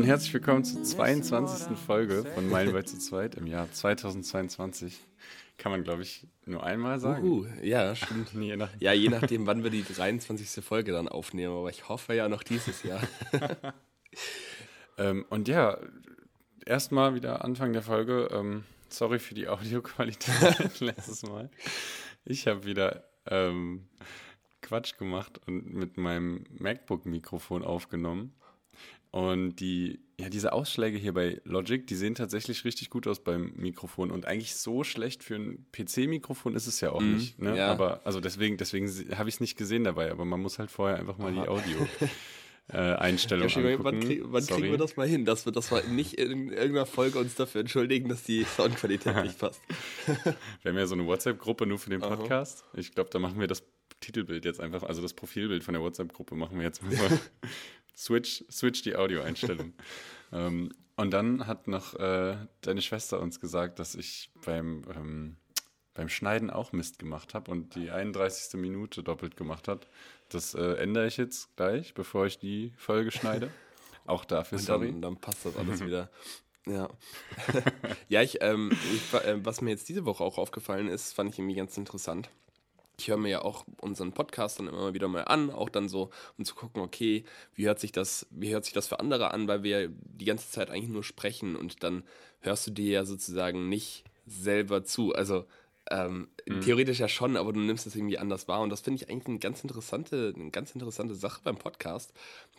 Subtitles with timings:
[0.00, 1.76] Und herzlich willkommen zur 22.
[1.76, 4.98] Folge von Meilenweit zu zweit im Jahr 2022.
[5.58, 7.28] Kann man, glaube ich, nur einmal sagen.
[7.28, 8.32] Uh, ja, stimmt.
[8.40, 10.64] je nach ja, je nachdem, wann wir die 23.
[10.64, 11.54] Folge dann aufnehmen.
[11.54, 13.02] Aber ich hoffe ja noch dieses Jahr.
[14.96, 15.76] ähm, und ja,
[16.64, 18.30] erstmal wieder Anfang der Folge.
[18.32, 21.50] Ähm, sorry für die Audioqualität letztes Mal.
[22.24, 23.86] Ich habe wieder ähm,
[24.62, 28.34] Quatsch gemacht und mit meinem MacBook-Mikrofon aufgenommen.
[29.10, 33.52] Und die, ja, diese Ausschläge hier bei Logic, die sehen tatsächlich richtig gut aus beim
[33.56, 34.10] Mikrofon.
[34.10, 37.38] Und eigentlich so schlecht für ein PC-Mikrofon ist es ja auch mhm, nicht.
[37.40, 37.56] Ne?
[37.56, 37.72] Ja.
[37.72, 40.98] Aber also deswegen, deswegen habe ich es nicht gesehen dabei, aber man muss halt vorher
[40.98, 41.42] einfach mal Aha.
[41.42, 41.86] die Audio.
[42.72, 43.84] Äh, Einstellung ja, angucken.
[43.84, 46.86] Wann, krieg, wann kriegen wir das mal hin, dass wir das mal nicht in irgendeiner
[46.86, 49.60] Folge uns dafür entschuldigen, dass die Soundqualität nicht passt?
[50.62, 52.62] wir haben ja so eine WhatsApp-Gruppe nur für den Podcast.
[52.68, 52.78] Aha.
[52.78, 53.64] Ich glaube, da machen wir das
[54.00, 56.92] Titelbild jetzt einfach, also das Profilbild von der WhatsApp-Gruppe machen wir jetzt mal.
[57.96, 59.74] switch, switch die Audioeinstellung.
[60.32, 65.36] ähm, und dann hat noch äh, deine Schwester uns gesagt, dass ich beim, ähm,
[65.94, 68.60] beim Schneiden auch Mist gemacht habe und die 31.
[68.60, 69.86] Minute doppelt gemacht hat.
[70.28, 73.50] Das äh, ändere ich jetzt gleich, bevor ich die Folge schneide.
[74.06, 75.00] Auch dafür, und dann, sorry.
[75.00, 76.10] Dann passt das alles wieder.
[76.66, 76.88] Ja.
[78.08, 81.38] ja, ich, ähm, ich, äh, was mir jetzt diese Woche auch aufgefallen ist, fand ich
[81.38, 82.28] irgendwie ganz interessant
[83.00, 86.10] ich höre mir ja auch unseren Podcast dann immer wieder mal an, auch dann so,
[86.36, 89.48] um zu gucken, okay, wie hört sich das, wie hört sich das für andere an,
[89.48, 92.04] weil wir die ganze Zeit eigentlich nur sprechen und dann
[92.40, 95.14] hörst du dir ja sozusagen nicht selber zu.
[95.14, 95.46] Also
[95.90, 96.60] ähm, mhm.
[96.60, 98.60] theoretisch ja schon, aber du nimmst es irgendwie anders wahr.
[98.60, 102.12] Und das finde ich eigentlich eine ganz interessante, eine ganz interessante Sache beim Podcast,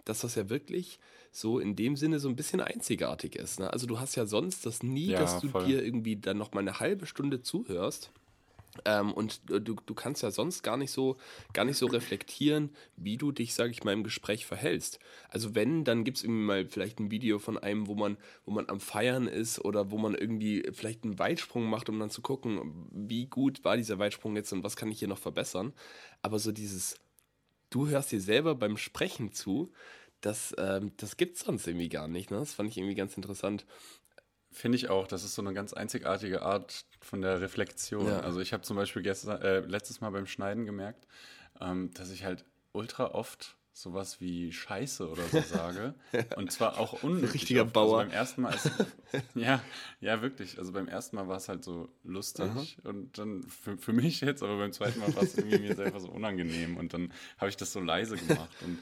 [0.06, 1.00] dass das ja wirklich
[1.32, 3.60] so in dem Sinne so ein bisschen einzigartig ist.
[3.60, 3.72] Ne?
[3.72, 5.66] Also du hast ja sonst das nie, ja, dass du voll.
[5.66, 8.12] dir irgendwie dann noch mal eine halbe Stunde zuhörst
[8.86, 11.18] ähm, und du, du kannst ja sonst gar nicht so,
[11.54, 15.00] gar nicht so reflektieren, wie du dich, sage ich mal, im Gespräch verhältst.
[15.30, 18.52] Also wenn, dann gibt es irgendwie mal vielleicht ein Video von einem, wo man, wo
[18.52, 22.22] man am Feiern ist oder wo man irgendwie vielleicht einen Weitsprung macht, um dann zu
[22.22, 25.74] gucken, wie gut war dieser Weitsprung jetzt und was kann ich hier noch verbessern.
[26.22, 27.00] Aber so dieses,
[27.70, 29.72] du hörst dir selber beim Sprechen zu,
[30.22, 32.32] das, ähm, das gibt es sonst irgendwie gar nicht.
[32.32, 32.38] Ne?
[32.38, 33.66] Das fand ich irgendwie ganz interessant.
[34.52, 35.08] Finde ich auch.
[35.08, 38.06] Das ist so eine ganz einzigartige Art von der Reflexion.
[38.06, 38.20] Ja.
[38.20, 41.08] Also ich habe zum Beispiel gestern, äh, letztes Mal beim Schneiden gemerkt,
[41.62, 45.96] ähm, dass ich halt ultra oft sowas wie Scheiße oder so sage.
[46.36, 47.34] Und zwar auch unnötig.
[47.36, 47.74] Richtiger oft.
[47.74, 48.00] Bauer.
[48.00, 48.72] Also beim ersten Mal ist,
[49.36, 49.62] ja,
[50.02, 50.58] ja, wirklich.
[50.58, 52.90] Also beim ersten Mal war es halt so lustig Aha.
[52.90, 56.00] und dann für, für mich jetzt, aber beim zweiten Mal war es irgendwie mir selber
[56.00, 58.80] so unangenehm und dann habe ich das so leise gemacht und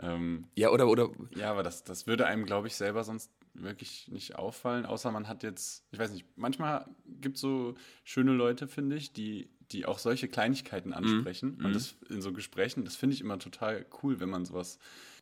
[0.00, 1.10] ähm, ja, oder, oder.
[1.34, 3.32] Ja, aber das, das würde einem, glaube ich, selber sonst
[3.62, 7.74] wirklich nicht auffallen, außer man hat jetzt, ich weiß nicht, manchmal gibt es so
[8.04, 10.96] schöne Leute, finde ich, die, die auch solche Kleinigkeiten mhm.
[10.96, 11.56] ansprechen.
[11.58, 11.66] Mhm.
[11.66, 14.78] Und das in so Gesprächen, das finde ich immer total cool, wenn man sowas,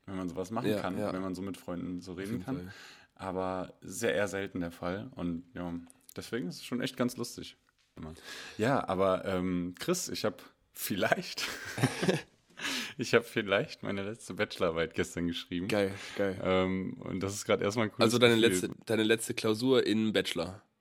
[0.07, 1.13] wenn man sowas machen ja, kann, ja.
[1.13, 2.57] wenn man so mit Freunden so reden kann.
[2.57, 2.73] Fall.
[3.15, 5.11] Aber sehr eher selten der Fall.
[5.15, 5.73] Und ja,
[6.17, 7.57] deswegen ist es schon echt ganz lustig.
[8.59, 10.37] Ja, aber ähm, Chris, ich habe
[10.73, 11.47] vielleicht
[12.99, 15.69] Ich habe vielleicht meine letzte Bachelorarbeit gestern geschrieben.
[15.69, 16.41] Geil, geil.
[16.43, 20.12] Ähm, und das ist gerade erstmal ein cooles Also deine letzte, deine letzte Klausur in
[20.12, 20.62] Bachelor.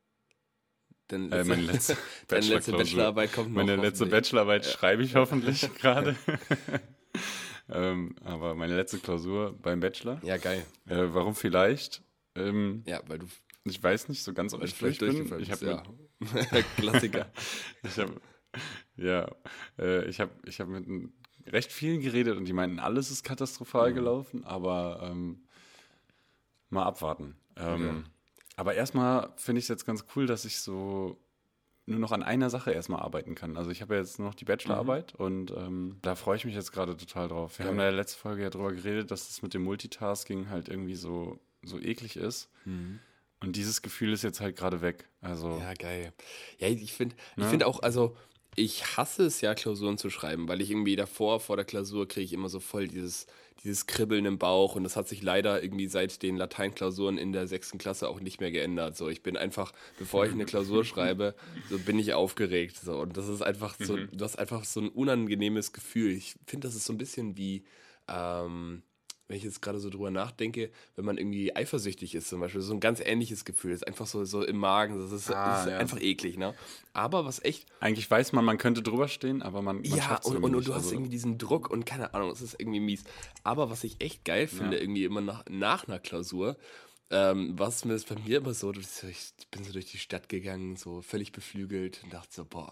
[1.08, 3.58] Deine letzte, äh, meine letzte, deine letzte Bachelorarbeit kommt noch.
[3.58, 4.72] Meine letzte Bachelorarbeit ja.
[4.72, 6.16] schreibe ich hoffentlich gerade.
[7.70, 10.20] ähm, aber meine letzte Klausur beim Bachelor.
[10.24, 10.66] Ja, geil.
[10.88, 12.02] Äh, warum vielleicht?
[12.34, 13.28] Ähm, ja, weil du.
[13.66, 15.32] Ich weiß nicht so ganz, ob ich vielleicht bin.
[15.40, 15.84] Ich habe ja.
[16.78, 17.32] Klassiker.
[17.84, 18.20] ich habe
[18.96, 19.30] ja,
[19.78, 21.14] äh, ich habe ich hab mit einem
[21.48, 23.96] recht vielen geredet und die meinten, alles ist katastrophal mhm.
[23.96, 25.44] gelaufen, aber ähm,
[26.70, 27.36] mal abwarten.
[27.56, 28.10] Ähm, okay.
[28.58, 31.18] Aber erstmal finde ich es jetzt ganz cool, dass ich so
[31.88, 33.58] nur noch an einer Sache erstmal arbeiten kann.
[33.58, 35.26] Also ich habe ja jetzt nur noch die Bachelorarbeit mhm.
[35.26, 37.60] und ähm, da freue ich mich jetzt gerade total drauf.
[37.60, 37.72] Wir ja.
[37.72, 40.96] haben in der letzten Folge ja darüber geredet, dass es mit dem Multitasking halt irgendwie
[40.96, 42.50] so, so eklig ist.
[42.66, 43.00] Mhm.
[43.40, 45.08] Und dieses Gefühl ist jetzt halt gerade weg.
[45.22, 46.14] Also, ja, geil.
[46.58, 47.44] Ja, ich finde ne?
[47.44, 48.16] ich find auch, also
[48.56, 52.26] ich hasse es ja, Klausuren zu schreiben, weil ich irgendwie davor, vor der Klausur, kriege
[52.26, 53.28] ich immer so voll dieses,
[53.64, 57.48] dieses Kribbeln im Bauch und das hat sich leider irgendwie seit den Lateinklausuren in der
[57.48, 58.96] sechsten Klasse auch nicht mehr geändert.
[58.96, 61.36] So, ich bin einfach, bevor ich eine Klausur schreibe,
[61.70, 62.78] so bin ich aufgeregt.
[62.78, 64.10] So, und das ist einfach so, mhm.
[64.12, 66.12] du hast einfach so ein unangenehmes Gefühl.
[66.12, 67.66] Ich finde, das ist so ein bisschen wie,
[68.08, 68.84] ähm,
[69.28, 72.74] wenn ich jetzt gerade so drüber nachdenke, wenn man irgendwie eifersüchtig ist zum Beispiel, so
[72.74, 75.66] ein ganz ähnliches Gefühl, das ist einfach so, so im Magen, das ist, ah, das
[75.66, 75.78] ist ja.
[75.78, 76.54] einfach eklig, ne?
[76.94, 77.66] Aber was echt...
[77.80, 80.74] Eigentlich weiß man, man könnte drüber stehen, aber man, man Ja, und, und, und, du
[80.74, 80.96] hast also.
[80.96, 83.04] irgendwie diesen Druck und keine Ahnung, es ist irgendwie mies.
[83.44, 84.82] Aber was ich echt geil finde, ja.
[84.84, 86.58] irgendwie immer nach, nach einer Klausur,
[87.10, 90.76] ähm, was mir ist bei mir immer so, ich bin so durch die Stadt gegangen,
[90.76, 92.70] so völlig beflügelt und dachte so, boah,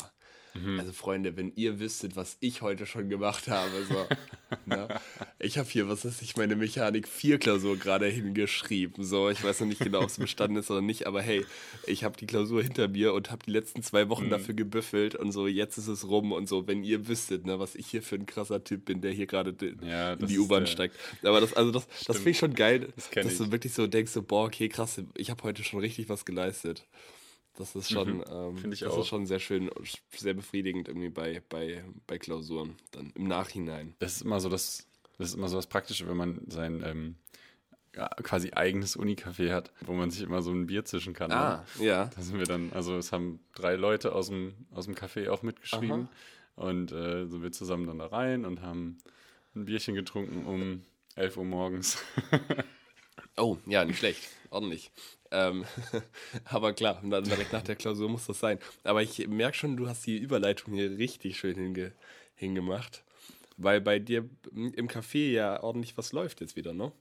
[0.53, 0.79] Mhm.
[0.79, 4.07] Also Freunde, wenn ihr wüsstet, was ich heute schon gemacht habe, so.
[4.65, 4.87] ne?
[5.39, 9.03] Ich habe hier, was ist ich, meine Mechanik 4 Klausur gerade hingeschrieben.
[9.03, 11.45] So, ich weiß noch nicht genau, ob es bestanden ist oder nicht, aber hey,
[11.87, 14.31] ich habe die Klausur hinter mir und habe die letzten zwei Wochen mhm.
[14.31, 17.75] dafür gebüffelt und so, jetzt ist es rum und so, wenn ihr wüsstet, ne, was
[17.75, 20.95] ich hier für ein krasser Typ bin, der hier gerade ja, in die U-Bahn steigt.
[21.23, 23.37] Aber das, also das, das finde ich schon geil, das dass ich.
[23.37, 26.85] du wirklich so denkst, so, boah, okay, krass, ich habe heute schon richtig was geleistet.
[27.55, 28.99] Das ist schon, mhm, ähm, das auch.
[28.99, 29.69] ist schon sehr schön,
[30.15, 33.93] sehr befriedigend irgendwie bei, bei, bei Klausuren, dann im Nachhinein.
[33.99, 37.15] Das ist immer so das, das ist immer so das Praktische, wenn man sein ähm,
[37.95, 41.29] ja, quasi eigenes Unicafé hat, wo man sich immer so ein Bier zischen kann.
[41.29, 41.35] Ne?
[41.35, 41.85] Ah, ne?
[41.85, 42.09] ja.
[42.15, 45.43] Da sind wir dann, also es haben drei Leute aus dem, aus dem Café auch
[45.43, 45.91] mitgeschrieben.
[45.91, 46.09] Aha.
[46.55, 48.99] Und äh, sind wir zusammen dann da rein und haben
[49.55, 50.83] ein Bierchen getrunken um
[51.15, 51.97] 11 Uhr morgens.
[53.37, 54.27] oh, ja, nicht schlecht.
[54.49, 54.91] Ordentlich.
[55.33, 55.65] Ähm,
[56.45, 58.59] aber klar, dann direkt nach der Klausur muss das sein.
[58.83, 61.91] Aber ich merke schon, du hast die Überleitung hier richtig schön hinge
[62.35, 63.03] hingemacht.
[63.57, 66.91] Weil bei dir im Café ja ordentlich was läuft jetzt wieder, ne?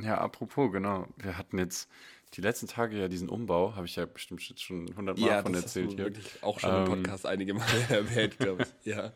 [0.00, 1.06] Ja, apropos, genau.
[1.16, 1.88] Wir hatten jetzt
[2.34, 5.90] die letzten Tage ja diesen Umbau, habe ich ja bestimmt schon hundertmal ja, von erzählt
[5.90, 5.98] hier.
[6.04, 8.92] Wirklich auch schon ähm, im Podcast einige Male erwähnt, glaube ich.
[8.92, 9.12] Ja.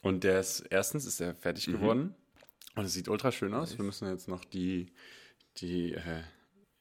[0.00, 1.72] Und der ist, erstens ist er fertig mhm.
[1.72, 2.14] geworden
[2.74, 3.76] und es sieht ultra schön aus.
[3.76, 4.92] Wir müssen jetzt noch die,
[5.58, 6.22] die äh,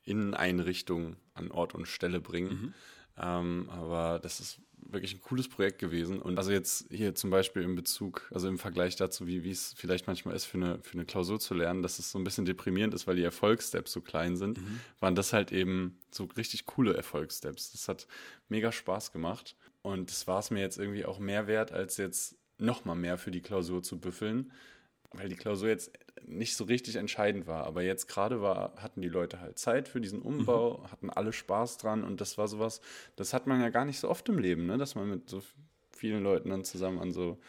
[0.10, 2.50] Inneneinrichtung an Ort und Stelle bringen.
[2.50, 2.74] Mhm.
[3.22, 4.60] Ähm, aber das ist
[4.92, 6.22] wirklich ein cooles Projekt gewesen.
[6.22, 10.08] Und also jetzt hier zum Beispiel im Bezug, also im Vergleich dazu, wie es vielleicht
[10.08, 12.94] manchmal ist, für eine, für eine Klausur zu lernen, dass es so ein bisschen deprimierend
[12.94, 14.80] ist, weil die Erfolgssteps so klein sind, mhm.
[15.00, 17.72] waren das halt eben so richtig coole Erfolgssteps.
[17.72, 18.08] Das hat
[18.48, 19.56] mega Spaß gemacht.
[19.82, 23.32] Und das war es mir jetzt irgendwie auch mehr wert, als jetzt nochmal mehr für
[23.32, 24.52] die Klausur zu büffeln,
[25.12, 25.92] weil die Klausur jetzt
[26.26, 27.66] nicht so richtig entscheidend war.
[27.66, 30.92] Aber jetzt gerade war, hatten die Leute halt Zeit für diesen Umbau, mhm.
[30.92, 32.82] hatten alle Spaß dran und das war sowas,
[33.16, 34.78] das hat man ja gar nicht so oft im Leben, ne?
[34.78, 35.42] dass man mit so
[35.92, 37.40] vielen Leuten dann zusammen an so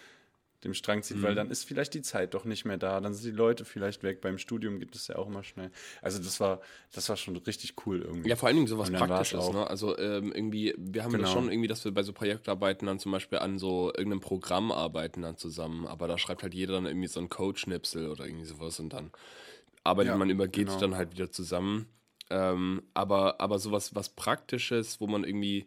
[0.65, 1.23] dem Strang zieht, mhm.
[1.23, 4.03] weil dann ist vielleicht die Zeit doch nicht mehr da, dann sind die Leute vielleicht
[4.03, 4.21] weg.
[4.21, 5.71] Beim Studium geht es ja auch immer schnell.
[6.03, 6.61] Also das war,
[6.93, 8.29] das war schon richtig cool irgendwie.
[8.29, 9.67] Ja, vor allen Dingen sowas Praktisches, ne?
[9.67, 11.25] Also ähm, irgendwie, wir haben genau.
[11.25, 14.71] das schon irgendwie, dass wir bei so Projektarbeiten dann zum Beispiel an so irgendeinem Programm
[14.71, 18.47] arbeiten dann zusammen, aber da schreibt halt jeder dann irgendwie so ein Codeschnipsel oder irgendwie
[18.47, 19.11] sowas und dann
[19.83, 20.79] arbeitet ja, man immer, geht genau.
[20.79, 21.87] dann halt wieder zusammen.
[22.29, 25.67] Ähm, aber, aber sowas, was Praktisches, wo man irgendwie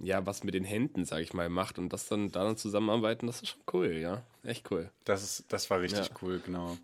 [0.00, 3.42] ja, was mit den Händen, sag ich mal, macht und das dann daran zusammenarbeiten, das
[3.42, 4.22] ist schon cool, ja.
[4.44, 4.90] Echt cool.
[5.04, 6.14] Das, ist, das war richtig ja.
[6.22, 6.76] cool, genau.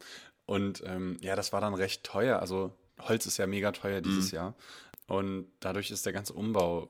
[0.47, 2.41] Und ähm, ja, das war dann recht teuer.
[2.41, 4.37] Also Holz ist ja mega teuer dieses mhm.
[4.37, 4.55] Jahr.
[5.07, 6.89] Und dadurch ist der ganze Umbau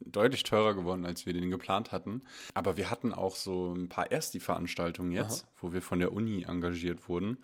[0.00, 2.22] deutlich teurer geworden, als wir den geplant hatten.
[2.54, 5.52] Aber wir hatten auch so ein paar Ersti-Veranstaltungen jetzt, Aha.
[5.60, 7.38] wo wir von der Uni engagiert wurden.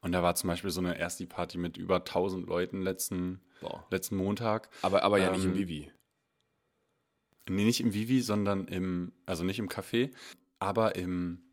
[0.00, 3.40] Und da war zum Beispiel so eine Ersti-Party mit über 1000 Leuten letzten,
[3.90, 4.68] letzten Montag.
[4.82, 5.92] Aber, aber ja ähm, nicht im ähm, Vivi.
[7.48, 10.10] Nee, nicht im Vivi, sondern im, also nicht im Café,
[10.58, 11.43] aber im,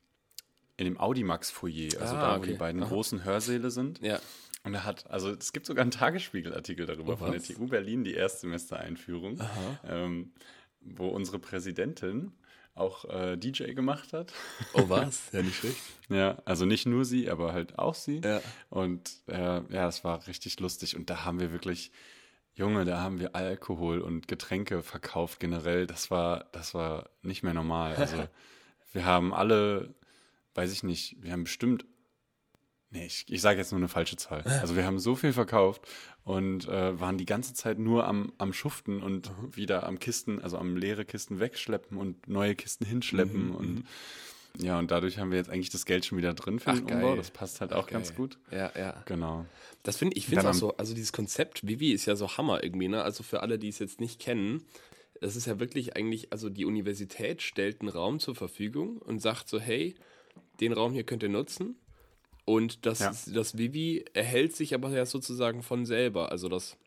[0.78, 2.52] in dem Audimax-Foyer, also ah, da, wo okay.
[2.52, 2.90] die beiden Aha.
[2.90, 4.02] großen Hörsäle sind.
[4.02, 4.20] Ja.
[4.64, 8.04] Und er hat, also es gibt sogar einen Tagesspiegelartikel darüber oh, von der TU Berlin,
[8.04, 9.42] die Erstsemestereinführung,
[9.88, 10.34] ähm,
[10.82, 12.34] wo unsere Präsidentin
[12.74, 14.34] auch äh, DJ gemacht hat.
[14.74, 15.30] Oh was?
[15.34, 15.78] Ja, nicht schlecht.
[16.10, 18.22] ja, also nicht nur sie, aber halt auch sie.
[18.24, 18.42] Ja.
[18.70, 20.96] Und äh, ja, es war richtig lustig.
[20.96, 21.92] Und da haben wir wirklich
[22.54, 25.88] Junge, da haben wir Alkohol und Getränke verkauft generell.
[25.88, 27.96] Das war, das war nicht mehr normal.
[27.96, 28.28] Also
[28.94, 29.94] wir haben alle,
[30.56, 31.86] weiß ich nicht, wir haben bestimmt,
[32.90, 34.42] nee, ich, ich sage jetzt nur eine falsche Zahl.
[34.44, 35.82] Also wir haben so viel verkauft
[36.24, 39.56] und äh, waren die ganze Zeit nur am, am Schuften und mhm.
[39.56, 43.56] wieder am Kisten, also am leere Kisten wegschleppen und neue Kisten hinschleppen mhm.
[43.56, 43.84] und mhm.
[44.60, 46.84] Ja, und dadurch haben wir jetzt eigentlich das Geld schon wieder drin für Ach, den
[46.84, 47.08] Umbau.
[47.10, 47.18] Geil.
[47.18, 47.94] Das passt halt Ach, auch geil.
[47.94, 48.38] ganz gut.
[48.52, 49.02] Ja, ja.
[49.06, 49.46] Genau.
[49.84, 52.88] Das finde ich finde auch so, also dieses Konzept Vivi ist ja so Hammer irgendwie,
[52.88, 53.02] ne?
[53.02, 54.66] Also für alle, die es jetzt nicht kennen,
[55.22, 59.48] das ist ja wirklich eigentlich, also die Universität stellt einen Raum zur Verfügung und sagt
[59.48, 59.96] so, hey,
[60.62, 61.76] den Raum hier könnt ihr nutzen.
[62.46, 63.14] Und das, ja.
[63.34, 66.32] das Vivi erhält sich aber ja sozusagen von selber.
[66.32, 66.78] Also das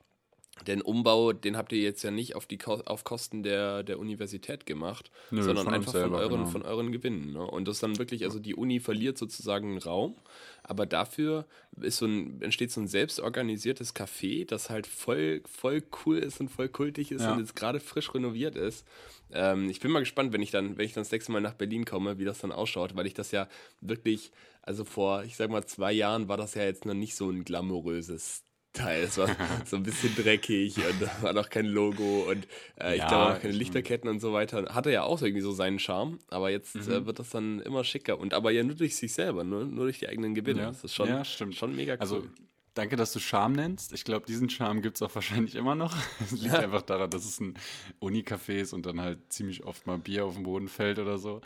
[0.64, 4.66] den Umbau, den habt ihr jetzt ja nicht auf, die auf Kosten der, der Universität
[4.66, 6.50] gemacht, Nö, sondern einfach selber, von, euren, genau.
[6.50, 7.32] von euren Gewinnen.
[7.32, 7.42] Ne?
[7.42, 10.16] Und das dann wirklich, also die Uni verliert sozusagen einen Raum,
[10.62, 11.46] aber dafür
[11.80, 16.48] ist so ein, entsteht so ein selbstorganisiertes Café, das halt voll, voll cool ist und
[16.48, 17.32] voll kultig ist ja.
[17.32, 18.86] und jetzt gerade frisch renoviert ist.
[19.32, 21.54] Ähm, ich bin mal gespannt, wenn ich dann, wenn ich dann das nächste Mal nach
[21.54, 23.48] Berlin komme, wie das dann ausschaut, weil ich das ja
[23.80, 27.30] wirklich, also vor, ich sag mal, zwei Jahren war das ja jetzt noch nicht so
[27.30, 28.44] ein glamouröses
[28.74, 29.04] Teil.
[29.04, 29.28] Es war
[29.64, 32.46] so ein bisschen dreckig und da war noch kein Logo und
[32.78, 34.74] äh, ich ja, glaube auch keine Lichterketten und so weiter.
[34.74, 36.92] Hatte ja auch irgendwie so seinen Charme, aber jetzt mhm.
[36.92, 38.18] äh, wird das dann immer schicker.
[38.18, 40.60] Und aber ja nur durch sich selber, nur, nur durch die eigenen Gewinne.
[40.60, 40.66] Ja.
[40.66, 41.54] Das ist schon, ja, stimmt.
[41.54, 42.00] schon mega cool.
[42.00, 42.26] Also
[42.74, 43.92] danke, dass du Charme nennst.
[43.92, 45.96] Ich glaube, diesen Charme gibt es auch wahrscheinlich immer noch.
[46.20, 46.60] Es liegt ja.
[46.60, 47.54] einfach daran, dass es ein
[48.00, 51.40] Uni-Café ist und dann halt ziemlich oft mal Bier auf den Boden fällt oder so.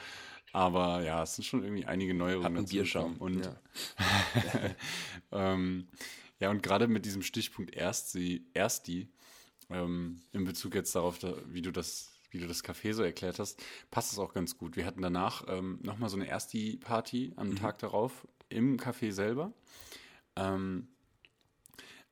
[0.52, 3.16] Aber ja, es sind schon irgendwie einige Neuerungen dazu Bierschaum.
[3.18, 3.56] Und ja,
[5.32, 5.88] ähm,
[6.40, 9.08] ja und gerade mit diesem Stichpunkt Ersti, Ersti
[9.70, 13.38] ähm, in Bezug jetzt darauf, da, wie du das wie du das Café so erklärt
[13.38, 14.76] hast, passt es auch ganz gut.
[14.76, 17.56] Wir hatten danach ähm, nochmal so eine Ersti-Party am mhm.
[17.56, 19.52] Tag darauf im Café selber.
[20.36, 20.88] Ähm,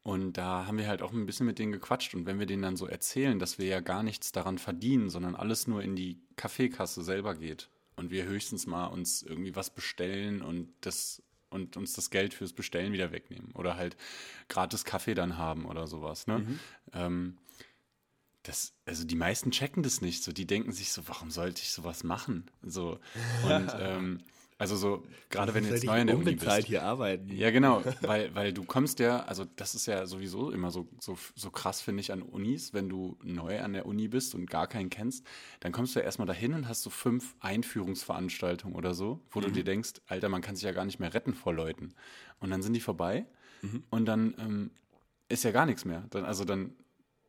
[0.02, 2.14] und da haben wir halt auch ein bisschen mit denen gequatscht.
[2.14, 5.34] Und wenn wir denen dann so erzählen, dass wir ja gar nichts daran verdienen, sondern
[5.34, 10.42] alles nur in die Kaffeekasse selber geht und wir höchstens mal uns irgendwie was bestellen
[10.42, 13.96] und das und uns das Geld fürs Bestellen wieder wegnehmen oder halt
[14.48, 16.26] gratis Kaffee dann haben oder sowas.
[16.26, 16.38] Ne?
[16.38, 16.60] Mhm.
[16.92, 17.38] Ähm,
[18.42, 20.22] das, also die meisten checken das nicht.
[20.22, 22.50] So, die denken sich so, warum sollte ich sowas machen?
[22.62, 22.98] So
[23.44, 24.20] und ähm,
[24.58, 26.66] also so, gerade wenn du jetzt neu in der Uni bist.
[26.66, 27.30] hier arbeiten.
[27.36, 31.18] Ja, genau, weil, weil du kommst ja, also das ist ja sowieso immer so, so,
[31.34, 34.66] so krass, finde ich, an Unis, wenn du neu an der Uni bist und gar
[34.66, 35.26] keinen kennst,
[35.60, 39.44] dann kommst du ja erstmal dahin und hast so fünf Einführungsveranstaltungen oder so, wo mhm.
[39.44, 41.94] du dir denkst, Alter, man kann sich ja gar nicht mehr retten vor Leuten.
[42.40, 43.26] Und dann sind die vorbei
[43.60, 43.84] mhm.
[43.90, 44.70] und dann ähm,
[45.28, 46.04] ist ja gar nichts mehr.
[46.10, 46.72] Dann, also dann,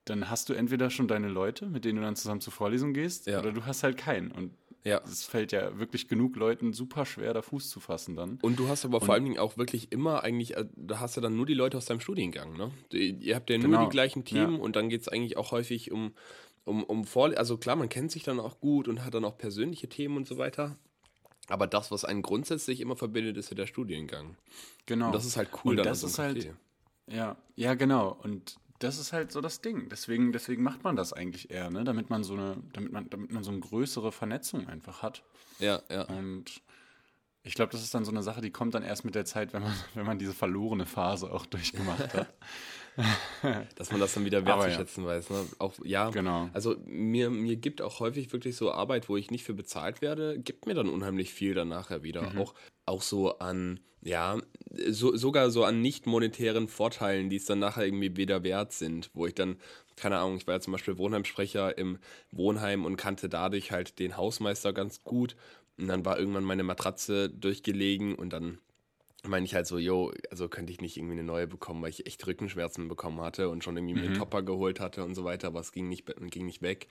[0.05, 3.27] dann hast du entweder schon deine Leute, mit denen du dann zusammen zur Vorlesung gehst,
[3.27, 3.39] ja.
[3.39, 4.31] oder du hast halt keinen.
[4.31, 4.53] Und
[4.87, 5.01] ja.
[5.03, 8.39] Es fällt ja wirklich genug Leuten super schwer, da Fuß zu fassen dann.
[8.41, 11.17] Und du hast aber und vor allen Dingen auch wirklich immer eigentlich, äh, da hast
[11.17, 12.71] du dann nur die Leute aus deinem Studiengang, ne?
[12.91, 13.79] Ihr habt ja genau.
[13.79, 14.61] nur die gleichen Themen ja.
[14.61, 16.13] und dann geht es eigentlich auch häufig um,
[16.63, 19.37] um, um Vor also klar, man kennt sich dann auch gut und hat dann auch
[19.37, 20.77] persönliche Themen und so weiter.
[21.49, 24.37] Aber das, was einen grundsätzlich immer verbindet, ist ja der Studiengang.
[24.85, 25.07] Genau.
[25.07, 25.77] Und das ist halt cool.
[25.77, 26.53] Und das ist halt,
[27.09, 28.17] ja, ja, genau.
[28.21, 29.89] Und das ist halt so das Ding.
[29.89, 31.83] Deswegen, deswegen macht man das eigentlich eher, ne?
[31.83, 35.23] Damit man so eine, damit man, damit man so eine größere Vernetzung einfach hat.
[35.59, 36.03] Ja, ja.
[36.03, 36.61] Und
[37.43, 39.53] ich glaube, das ist dann so eine Sache, die kommt dann erst mit der Zeit,
[39.53, 42.33] wenn man, wenn man diese verlorene Phase auch durchgemacht hat.
[43.75, 45.09] Dass man das dann wieder wertzuschätzen ja.
[45.11, 45.29] weiß.
[45.29, 45.45] Ne?
[45.59, 46.49] Auch, ja, genau.
[46.53, 50.39] Also mir, mir gibt auch häufig wirklich so Arbeit, wo ich nicht für bezahlt werde,
[50.39, 52.31] gibt mir dann unheimlich viel dann nachher wieder.
[52.31, 52.39] Mhm.
[52.39, 52.55] Auch,
[52.87, 54.39] auch so an, ja,
[54.89, 59.09] so, sogar so an nicht monetären Vorteilen, die es dann nachher irgendwie wieder wert sind,
[59.13, 59.57] wo ich dann,
[59.95, 61.99] keine Ahnung, ich war ja zum Beispiel Wohnheimsprecher im
[62.31, 65.35] Wohnheim und kannte dadurch halt den Hausmeister ganz gut.
[65.77, 68.59] Und dann war irgendwann meine Matratze durchgelegen und dann
[69.23, 72.05] meine ich halt so, yo, also könnte ich nicht irgendwie eine neue bekommen, weil ich
[72.05, 74.01] echt Rückenschmerzen bekommen hatte und schon irgendwie mhm.
[74.01, 74.17] mir einen.
[74.17, 76.87] Topper geholt hatte und so weiter, aber es ging nicht, ging nicht weg.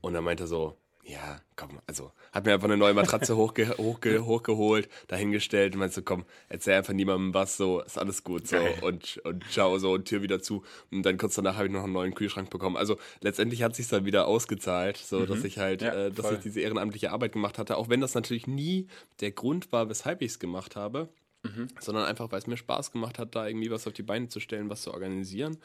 [0.00, 0.76] Und dann meinte er so,
[1.08, 5.94] ja, komm, also hat mir einfach eine neue Matratze hochge hochge hochgeholt, dahingestellt und meinte
[5.94, 9.92] so, komm, erzähl einfach niemandem was, so, ist alles gut, so, und, und ciao, so,
[9.92, 10.64] und Tür wieder zu.
[10.90, 12.76] Und dann kurz danach habe ich noch einen neuen Kühlschrank bekommen.
[12.76, 15.26] Also letztendlich hat sich dann wieder ausgezahlt, so, mhm.
[15.26, 16.34] dass ich halt, ja, äh, dass voll.
[16.36, 18.86] ich diese ehrenamtliche Arbeit gemacht hatte, auch wenn das natürlich nie
[19.20, 21.08] der Grund war, weshalb ich es gemacht habe.
[21.44, 21.68] Mhm.
[21.78, 24.40] sondern einfach, weil es mir Spaß gemacht hat, da irgendwie was auf die Beine zu
[24.40, 25.56] stellen, was zu organisieren.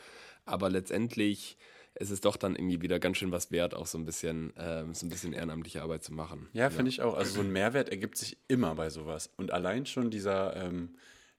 [0.45, 1.57] Aber letztendlich
[1.95, 4.93] ist es doch dann irgendwie wieder ganz schön was wert, auch so ein bisschen, ähm,
[4.93, 6.50] so ein bisschen ehrenamtliche Arbeit zu machen.
[6.53, 6.69] Ja, ja.
[6.69, 7.15] finde ich auch.
[7.15, 9.29] Also so ein Mehrwert ergibt sich immer bei sowas.
[9.38, 10.95] Und allein schon dieser, ähm,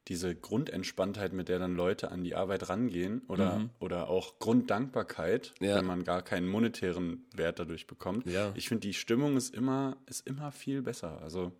[0.08, 3.70] diese Grundentspanntheit, mit der dann Leute an die Arbeit rangehen oder, mhm.
[3.80, 5.76] oder auch Grunddankbarkeit, ja.
[5.76, 8.26] wenn man gar keinen monetären Wert dadurch bekommt.
[8.26, 8.52] Ja.
[8.54, 11.20] Ich finde, die Stimmung ist immer, ist immer viel besser.
[11.22, 11.52] Also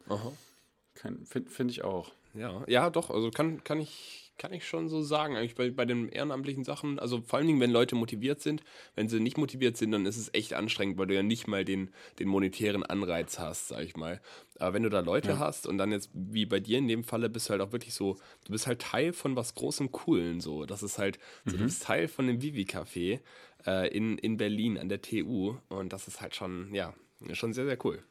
[0.95, 2.13] finde find ich auch.
[2.35, 5.85] Ja, ja, doch, also kann, kann ich kann ich schon so sagen, eigentlich bei, bei
[5.85, 6.99] den ehrenamtlichen Sachen.
[6.99, 8.63] Also vor allen Dingen, wenn Leute motiviert sind.
[8.95, 11.65] Wenn sie nicht motiviert sind, dann ist es echt anstrengend, weil du ja nicht mal
[11.65, 14.21] den, den monetären Anreiz hast, sag ich mal.
[14.59, 15.39] Aber wenn du da Leute ja.
[15.39, 17.95] hast und dann jetzt, wie bei dir in dem Falle, bist du halt auch wirklich
[17.95, 20.67] so, du bist halt Teil von was Großem, Coolen so.
[20.67, 21.51] Das ist halt, mhm.
[21.51, 23.21] so, du bist Teil von dem Vivi-Café
[23.67, 26.95] äh, in, in Berlin an der TU und das ist halt schon, ja,
[27.33, 28.03] schon sehr, sehr cool.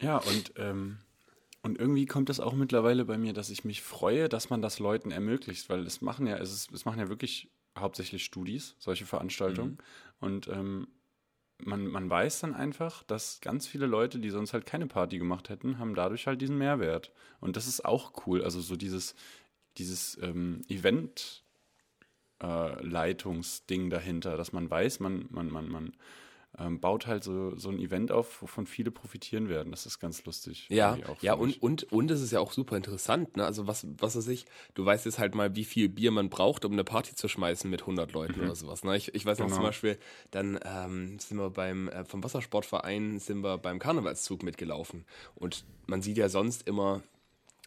[0.00, 0.98] Ja, und ähm,
[1.68, 4.78] und irgendwie kommt es auch mittlerweile bei mir, dass ich mich freue, dass man das
[4.78, 9.04] Leuten ermöglicht, weil es machen ja, es, ist, es machen ja wirklich hauptsächlich Studis, solche
[9.04, 9.72] Veranstaltungen.
[9.72, 9.76] Mhm.
[10.18, 10.88] Und ähm,
[11.58, 15.50] man, man weiß dann einfach, dass ganz viele Leute, die sonst halt keine Party gemacht
[15.50, 17.12] hätten, haben dadurch halt diesen Mehrwert.
[17.38, 18.42] Und das ist auch cool.
[18.42, 19.14] Also so dieses,
[19.76, 21.44] dieses ähm, Event
[22.42, 25.92] äh, Leitungsding dahinter, dass man weiß, man, man, man, man
[26.58, 29.70] ähm, baut halt so, so ein Event auf, wovon viele profitieren werden.
[29.70, 30.66] Das ist ganz lustig.
[30.68, 33.36] Ja, ja und, und, und es ist ja auch super interessant.
[33.36, 33.44] Ne?
[33.44, 36.64] Also was, was weiß ich, du weißt jetzt halt mal, wie viel Bier man braucht,
[36.64, 38.46] um eine Party zu schmeißen mit 100 Leuten mhm.
[38.46, 38.84] oder sowas.
[38.84, 38.96] Ne?
[38.96, 39.56] Ich, ich weiß noch genau.
[39.56, 39.98] zum Beispiel,
[40.30, 45.04] dann ähm, sind wir beim, äh, vom Wassersportverein sind wir beim Karnevalszug mitgelaufen.
[45.34, 47.02] Und man sieht ja sonst immer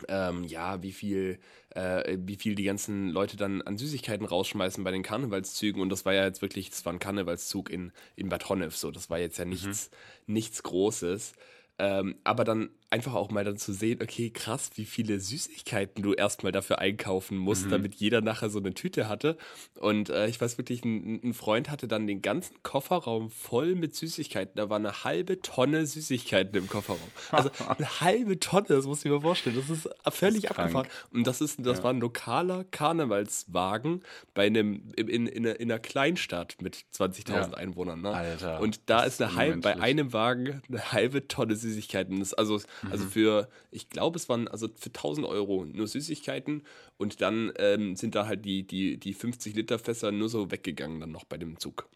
[0.08, 4.92] ähm, ja, wie viel, äh, wie viel die ganzen Leute dann an Süßigkeiten rausschmeißen bei
[4.92, 5.82] den Karnevalszügen.
[5.82, 8.92] Und das war ja jetzt wirklich, das war ein Karnevalszug in, in Bad Honnef, so.
[8.92, 9.92] Das war jetzt ja nichts,
[10.28, 10.34] mhm.
[10.34, 11.34] nichts Großes.
[11.82, 16.14] Ähm, aber dann einfach auch mal dann zu sehen, okay, krass, wie viele Süßigkeiten du
[16.14, 17.72] erstmal dafür einkaufen musst, mhm.
[17.72, 19.38] damit jeder nachher so eine Tüte hatte.
[19.80, 23.96] Und äh, ich weiß wirklich, ein, ein, Freund hatte dann den ganzen Kofferraum voll mit
[23.96, 24.58] Süßigkeiten.
[24.58, 27.00] Da war eine halbe Tonne Süßigkeiten im Kofferraum.
[27.32, 29.56] Also eine halbe Tonne, das muss ich mir vorstellen.
[29.56, 30.88] Das ist völlig das ist abgefahren.
[31.12, 31.84] Und das ist, das ja.
[31.86, 37.32] war ein lokaler Karnevalswagen bei einem, in, in, in, einer, in einer Kleinstadt mit 20.000
[37.32, 37.54] ja.
[37.54, 38.02] Einwohnern.
[38.02, 38.10] Ne?
[38.10, 38.60] Alter.
[38.60, 41.71] Und da ist, eine halbe, bei einem Wagen eine halbe Tonne Süßigkeiten.
[42.20, 42.92] Das, also, also mhm.
[42.92, 46.64] also für, ich glaube, es waren also für 1000 Euro nur Süßigkeiten
[46.98, 51.00] und dann ähm, sind da halt die, die, die 50 Liter Fässer nur so weggegangen
[51.00, 51.88] dann noch bei dem Zug.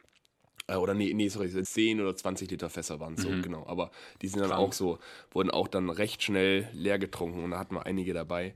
[0.67, 3.41] Äh, oder nee, nee, sorry, 10 oder 20 Liter Fässer waren so, mhm.
[3.41, 3.65] genau.
[3.67, 3.91] Aber
[4.21, 4.61] die sind dann Krank.
[4.61, 4.99] auch so,
[5.31, 8.55] wurden auch dann recht schnell leer getrunken und da hatten wir einige dabei.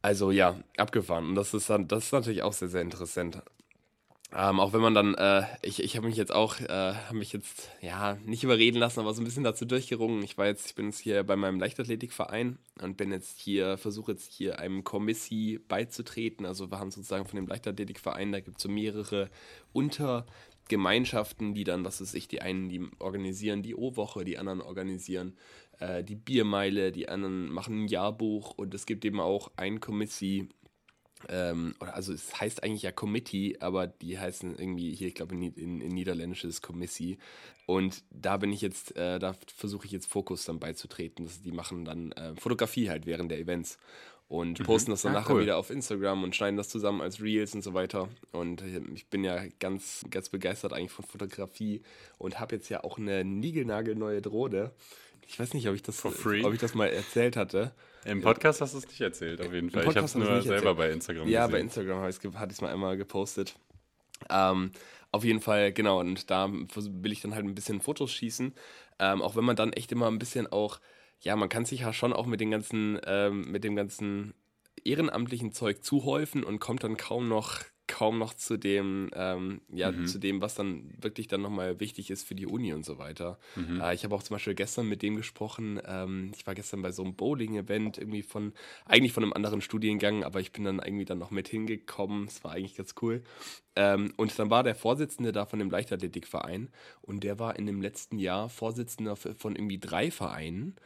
[0.00, 1.26] Also ja, abgefahren.
[1.26, 3.42] Und das ist dann, das ist natürlich auch sehr, sehr interessant.
[4.30, 7.32] Ähm, auch wenn man dann, äh, ich, ich habe mich jetzt auch, äh, habe mich
[7.32, 10.22] jetzt, ja, nicht überreden lassen, aber so ein bisschen dazu durchgerungen.
[10.22, 14.12] Ich war jetzt, ich bin jetzt hier bei meinem Leichtathletikverein und bin jetzt hier, versuche
[14.12, 16.44] jetzt hier einem Kommissi beizutreten.
[16.44, 19.30] Also wir haben sozusagen von dem Leichtathletikverein, da gibt es so mehrere
[19.72, 25.38] Untergemeinschaften, die dann, was weiß ich, die einen, die organisieren die O-Woche, die anderen organisieren
[25.80, 30.48] äh, die Biermeile, die anderen machen ein Jahrbuch und es gibt eben auch ein Kommissi,
[31.28, 35.42] ähm, also es heißt eigentlich ja Committee, aber die heißen irgendwie hier, ich glaube in,
[35.54, 37.18] in, in Niederländisches Commissie.
[37.66, 41.24] Und da bin ich jetzt, äh, da versuche ich jetzt Fokus dann beizutreten.
[41.24, 43.78] dass die machen dann äh, Fotografie halt während der Events
[44.28, 44.64] und mhm.
[44.64, 45.42] posten das dann ja, nachher cool.
[45.42, 48.08] wieder auf Instagram und schneiden das zusammen als Reels und so weiter.
[48.32, 48.62] Und
[48.94, 51.82] ich bin ja ganz, ganz begeistert eigentlich von Fotografie
[52.18, 54.72] und habe jetzt ja auch eine niegelnagelneue Drohne.
[55.30, 57.72] Ich weiß nicht, ob ich das, ob ich das mal erzählt hatte.
[58.06, 59.82] Im Podcast hast du es nicht erzählt, auf jeden Fall.
[59.82, 60.76] Ich habe es nur selber erzählt.
[60.78, 61.52] bei Instagram Ja, gesehen.
[61.52, 63.54] bei Instagram hatte ich es mal einmal gepostet.
[64.30, 64.72] Ähm,
[65.12, 66.00] auf jeden Fall, genau.
[66.00, 68.54] Und da will ich dann halt ein bisschen Fotos schießen.
[68.98, 70.80] Ähm, auch wenn man dann echt immer ein bisschen auch,
[71.20, 74.32] ja, man kann sich ja schon auch mit den ganzen, ähm, mit dem ganzen
[74.84, 77.60] ehrenamtlichen Zeug zuhäufen und kommt dann kaum noch
[77.98, 80.06] kaum noch zu dem, ähm, ja, mhm.
[80.06, 83.40] zu dem, was dann wirklich dann nochmal wichtig ist für die Uni und so weiter.
[83.56, 83.80] Mhm.
[83.80, 86.92] Äh, ich habe auch zum Beispiel gestern mit dem gesprochen, ähm, ich war gestern bei
[86.92, 88.52] so einem Bowling-Event irgendwie von,
[88.84, 92.44] eigentlich von einem anderen Studiengang, aber ich bin dann irgendwie dann noch mit hingekommen, es
[92.44, 93.24] war eigentlich ganz cool.
[93.74, 96.68] Ähm, und dann war der Vorsitzende da von dem Leichtathletikverein
[97.02, 100.76] und der war in dem letzten Jahr Vorsitzender von irgendwie drei Vereinen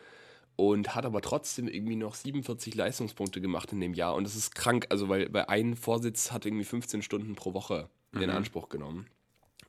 [0.57, 4.15] und hat aber trotzdem irgendwie noch 47 Leistungspunkte gemacht in dem Jahr.
[4.15, 7.89] Und das ist krank, also weil, weil ein Vorsitz hat irgendwie 15 Stunden pro Woche
[8.13, 8.31] in mhm.
[8.31, 9.07] Anspruch genommen.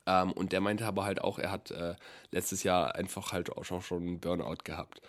[0.06, 1.94] Ähm, und der meinte aber halt auch, er hat äh,
[2.30, 5.00] letztes Jahr einfach halt auch schon einen Burnout gehabt.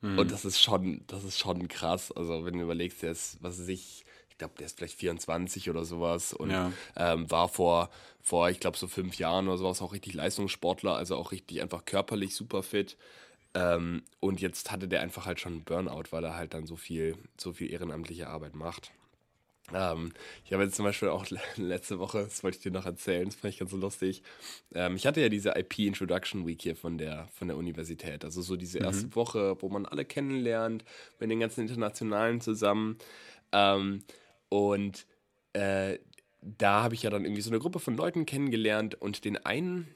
[0.00, 0.18] Mhm.
[0.18, 2.12] Und das ist schon, das ist schon krass.
[2.12, 5.70] Also wenn du überlegst, der ist, was weiß ich, ich glaube, der ist vielleicht 24
[5.70, 6.72] oder sowas und ja.
[6.96, 7.90] ähm, war vor,
[8.22, 11.84] vor, ich glaube, so fünf Jahren oder sowas auch richtig Leistungssportler, also auch richtig einfach
[11.84, 12.96] körperlich super fit.
[13.54, 16.76] Ähm, und jetzt hatte der einfach halt schon einen Burnout, weil er halt dann so
[16.76, 18.92] viel, so viel ehrenamtliche Arbeit macht.
[19.74, 20.12] Ähm,
[20.44, 23.36] ich habe jetzt zum Beispiel auch letzte Woche, das wollte ich dir noch erzählen, das
[23.36, 24.22] fand ich ganz so lustig.
[24.74, 28.24] Ähm, ich hatte ja diese IP Introduction Week hier von der, von der Universität.
[28.24, 29.14] Also so diese erste mhm.
[29.14, 30.84] Woche, wo man alle kennenlernt,
[31.20, 32.98] mit den ganzen Internationalen zusammen.
[33.52, 34.04] Ähm,
[34.48, 35.06] und
[35.52, 35.98] äh,
[36.40, 39.94] da habe ich ja dann irgendwie so eine Gruppe von Leuten kennengelernt und den einen,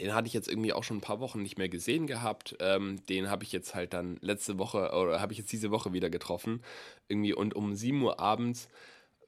[0.00, 2.56] den hatte ich jetzt irgendwie auch schon ein paar Wochen nicht mehr gesehen gehabt.
[2.60, 5.92] Ähm, den habe ich jetzt halt dann letzte Woche oder habe ich jetzt diese Woche
[5.92, 6.62] wieder getroffen.
[7.08, 8.68] Irgendwie und um 7 Uhr abends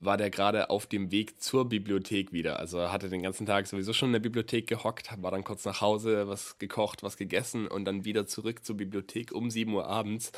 [0.01, 2.59] war der gerade auf dem Weg zur Bibliothek wieder.
[2.59, 5.65] Also er hatte den ganzen Tag sowieso schon in der Bibliothek gehockt, war dann kurz
[5.65, 9.87] nach Hause, was gekocht, was gegessen und dann wieder zurück zur Bibliothek um 7 Uhr
[9.89, 10.33] abends.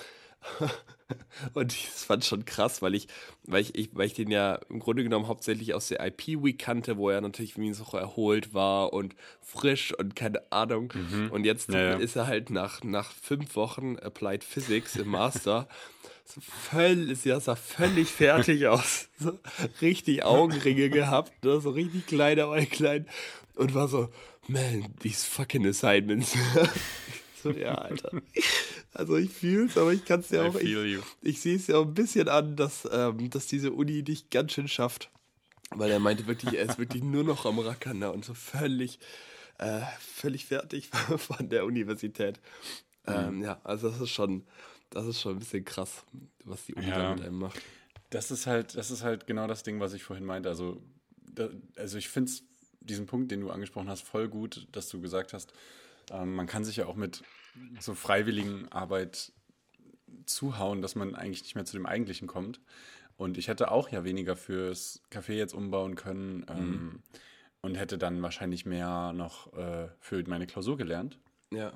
[1.55, 3.09] und ich fand schon krass, weil ich,
[3.45, 6.59] weil ich, ich, weil ich den ja im Grunde genommen hauptsächlich aus der IP Week
[6.59, 10.93] kannte, wo er natürlich wie so erholt war und frisch und keine Ahnung.
[10.95, 11.31] Mhm.
[11.31, 11.97] Und jetzt ja, ja.
[11.97, 15.69] ist er halt nach, nach fünf Wochen Applied Physics im Master.
[16.25, 19.09] so völlig, ja, sah völlig fertig aus.
[19.19, 19.39] So
[19.81, 21.61] richtig Augenringe gehabt, ne?
[21.61, 23.07] so richtig kleine Äuglein.
[23.57, 24.09] Und war so,
[24.47, 26.35] man, these fucking assignments.
[27.43, 28.11] so, ja, Alter.
[28.93, 30.57] Also ich fühle es, aber ich kann es ja auch.
[30.57, 34.31] Ich, ich sehe es ja auch ein bisschen an, dass, ähm, dass diese Uni dich
[34.31, 35.11] ganz schön schafft.
[35.71, 38.11] Weil er meinte wirklich, er ist wirklich nur noch am Rackern ne?
[38.11, 38.99] und so völlig,
[39.59, 42.41] äh, völlig fertig von der Universität.
[43.07, 43.15] Mhm.
[43.15, 44.45] Ähm, ja, also das ist schon,
[44.91, 46.05] das ist schon ein bisschen krass,
[46.45, 47.61] was die Uni ja, da mit einem macht.
[48.11, 50.49] Das ist halt, das ist halt genau das Ding, was ich vorhin meinte.
[50.49, 50.83] Also,
[51.33, 52.33] da, also ich finde
[52.81, 55.53] diesen Punkt, den du angesprochen hast, voll gut, dass du gesagt hast,
[56.11, 57.23] ähm, man kann sich ja auch mit
[57.81, 59.33] so freiwilligen Arbeit
[60.27, 62.61] zuhauen, dass man eigentlich nicht mehr zu dem Eigentlichen kommt.
[63.17, 67.03] Und ich hätte auch ja weniger fürs Café jetzt umbauen können ähm, mhm.
[67.61, 71.19] und hätte dann wahrscheinlich mehr noch äh, für meine Klausur gelernt.
[71.53, 71.73] Ja.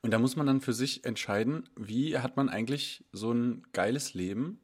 [0.00, 4.14] Und da muss man dann für sich entscheiden, wie hat man eigentlich so ein geiles
[4.14, 4.60] Leben?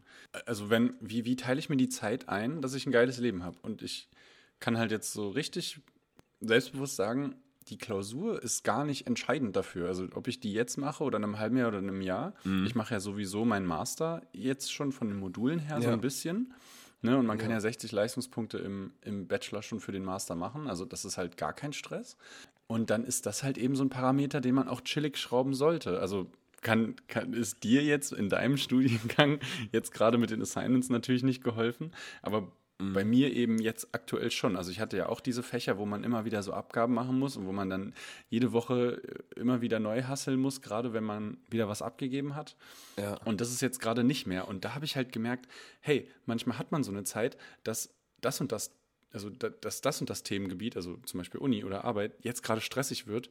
[0.46, 3.42] Also wenn, wie, wie teile ich mir die Zeit ein, dass ich ein geiles Leben
[3.42, 3.58] habe?
[3.62, 4.08] Und ich
[4.61, 5.80] kann halt jetzt so richtig
[6.40, 7.37] selbstbewusst sagen,
[7.68, 9.88] die Klausur ist gar nicht entscheidend dafür.
[9.88, 12.35] Also ob ich die jetzt mache oder in einem halben Jahr oder in einem Jahr.
[12.44, 12.66] Mhm.
[12.66, 15.83] Ich mache ja sowieso meinen Master jetzt schon von den Modulen her ja.
[15.83, 16.54] so ein bisschen.
[17.02, 17.16] Ne?
[17.16, 20.66] Und man kann ja 60 Leistungspunkte im, im Bachelor schon für den Master machen.
[20.66, 22.16] Also das ist halt gar kein Stress.
[22.66, 26.00] Und dann ist das halt eben so ein Parameter, den man auch chillig schrauben sollte.
[26.00, 29.38] Also kann, kann, ist dir jetzt in deinem Studiengang
[29.72, 32.50] jetzt gerade mit den Assignments natürlich nicht geholfen, aber.
[32.80, 34.56] Bei mir eben jetzt aktuell schon.
[34.56, 37.36] Also ich hatte ja auch diese Fächer, wo man immer wieder so Abgaben machen muss
[37.36, 37.92] und wo man dann
[38.30, 39.02] jede Woche
[39.34, 42.56] äh, immer wieder neu hasseln muss, gerade wenn man wieder was abgegeben hat.
[42.96, 43.14] Ja.
[43.24, 44.46] Und das ist jetzt gerade nicht mehr.
[44.46, 45.48] Und da habe ich halt gemerkt,
[45.80, 48.72] hey, manchmal hat man so eine Zeit, dass das und das
[49.12, 53.06] also dass das und das Themengebiet, also zum Beispiel Uni oder Arbeit, jetzt gerade stressig
[53.06, 53.30] wird,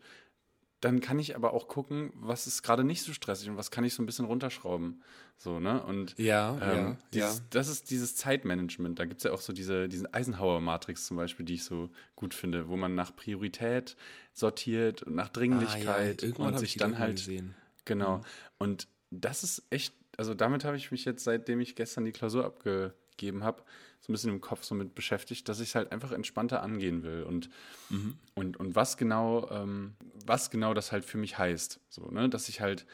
[0.87, 3.83] dann kann ich aber auch gucken, was ist gerade nicht so stressig und was kann
[3.83, 5.03] ich so ein bisschen runterschrauben.
[5.37, 5.83] So, ne?
[5.83, 7.43] Und ja, ähm, ja, dieses, ja.
[7.49, 8.97] das ist dieses Zeitmanagement.
[8.97, 12.33] Da gibt es ja auch so diese, diese Eisenhower-Matrix zum Beispiel, die ich so gut
[12.33, 13.97] finde, wo man nach Priorität
[14.31, 16.35] sortiert und nach Dringlichkeit ah, ja.
[16.35, 17.17] und sich dann halt.
[17.17, 17.53] Gesehen.
[17.83, 18.19] Genau.
[18.19, 18.23] Mhm.
[18.59, 22.45] Und das ist echt, also damit habe ich mich jetzt, seitdem ich gestern die Klausur
[22.45, 23.61] abgegeben habe,
[24.07, 27.03] so ein bisschen im Kopf so mit beschäftigt, dass ich es halt einfach entspannter angehen
[27.03, 27.49] will und,
[27.89, 28.17] mhm.
[28.35, 31.81] und, und was genau, ähm, was genau das halt für mich heißt.
[31.89, 32.29] So, ne?
[32.29, 32.85] Dass ich halt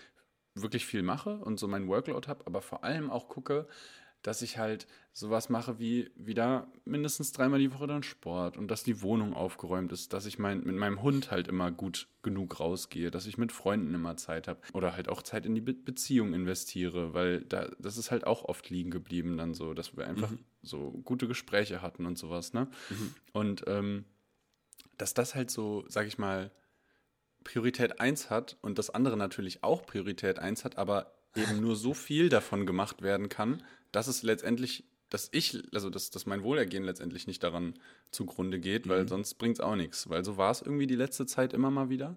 [0.56, 3.68] wirklich viel mache und so meinen Workload habe, aber vor allem auch gucke,
[4.24, 8.84] dass ich halt sowas mache wie wieder mindestens dreimal die Woche dann Sport und dass
[8.84, 13.12] die Wohnung aufgeräumt ist, dass ich mein, mit meinem Hund halt immer gut genug rausgehe,
[13.12, 16.34] dass ich mit Freunden immer Zeit habe oder halt auch Zeit in die Be Beziehung
[16.34, 20.32] investiere, weil da, das ist halt auch oft liegen geblieben dann so, dass wir einfach
[20.32, 20.40] mhm.
[20.62, 22.68] so gute Gespräche hatten und sowas, ne?
[22.90, 23.16] Mhm.
[23.34, 24.06] Und ähm,
[24.98, 26.52] dass das halt so, sag ich mal,
[27.44, 31.94] Priorität 1 hat und das andere natürlich auch Priorität 1 hat, aber eben nur so
[31.94, 36.84] viel davon gemacht werden kann, dass es letztendlich, dass ich, also dass, dass mein Wohlergehen
[36.84, 37.74] letztendlich nicht daran
[38.12, 39.08] zugrunde geht, weil mhm.
[39.08, 40.10] sonst bringt es auch nichts.
[40.10, 42.16] Weil so war es irgendwie die letzte Zeit immer mal wieder.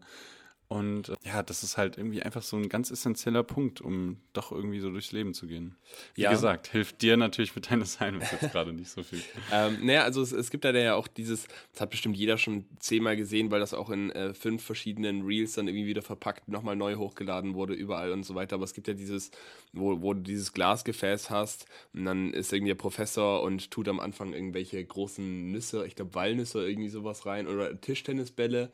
[0.69, 4.51] Und äh, ja, das ist halt irgendwie einfach so ein ganz essentieller Punkt, um doch
[4.51, 5.77] irgendwie so durchs Leben zu gehen.
[6.15, 6.31] Wie ja.
[6.31, 9.23] gesagt, hilft dir natürlich mit deinen Assignments jetzt gerade nicht so viel.
[9.53, 12.65] ähm, naja, also es, es gibt da ja auch dieses, das hat bestimmt jeder schon
[12.81, 16.75] zehnmal gesehen, weil das auch in äh, fünf verschiedenen Reels dann irgendwie wieder verpackt, nochmal
[16.75, 18.57] neu hochgeladen wurde, überall und so weiter.
[18.57, 19.31] Aber es gibt ja dieses,
[19.73, 24.01] wo, wo du dieses Glasgefäß hast und dann ist irgendwie der Professor und tut am
[24.01, 28.73] Anfang irgendwelche großen Nüsse, ich glaube Walnüsse, irgendwie sowas rein oder Tischtennisbälle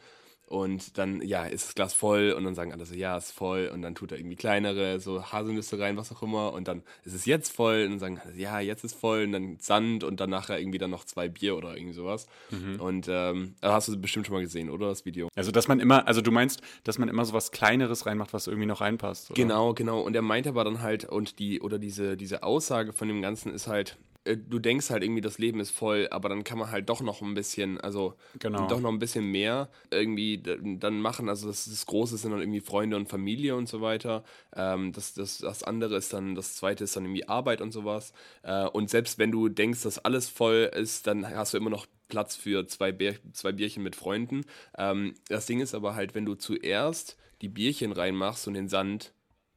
[0.53, 3.71] und dann, ja, ist das Glas voll und dann sagen alle so, ja, ist voll.
[3.73, 6.53] Und dann tut er irgendwie kleinere, so Haselnüsse rein, was auch immer.
[6.53, 7.85] Und dann ist es jetzt voll.
[7.85, 9.25] Und dann sagen alle, ja, jetzt ist voll.
[9.25, 12.27] Und dann Sand und dann nachher irgendwie dann noch zwei Bier oder irgendwie sowas.
[12.51, 12.79] Mhm.
[12.81, 14.89] Und ähm, hast du bestimmt schon mal gesehen, oder?
[14.89, 15.29] Das Video.
[15.35, 18.47] Also, dass man immer, also du meinst, dass man immer so was Kleineres reinmacht, was
[18.47, 19.31] irgendwie noch reinpasst.
[19.31, 19.41] Oder?
[19.41, 20.03] Genau, genau.
[20.03, 23.55] Und er meint aber dann halt, und die, oder diese, diese Aussage von dem Ganzen
[23.55, 26.71] ist halt, äh, du denkst halt irgendwie, das Leben ist voll, aber dann kann man
[26.71, 28.67] halt doch noch ein bisschen, also genau.
[28.67, 31.29] doch noch ein bisschen mehr irgendwie dann machen.
[31.29, 34.25] Also das, das Große sind dann irgendwie Freunde und Familie und so weiter.
[34.55, 38.13] Ähm, das, das, das andere ist dann, das zweite ist dann irgendwie Arbeit und sowas.
[38.43, 41.87] Äh, und selbst wenn du denkst, dass alles voll ist, dann hast du immer noch
[42.09, 44.43] Platz für zwei, Bier, zwei Bierchen mit Freunden.
[44.77, 49.13] Ähm, das Ding ist aber halt, wenn du zuerst die Bierchen reinmachst und den Sand,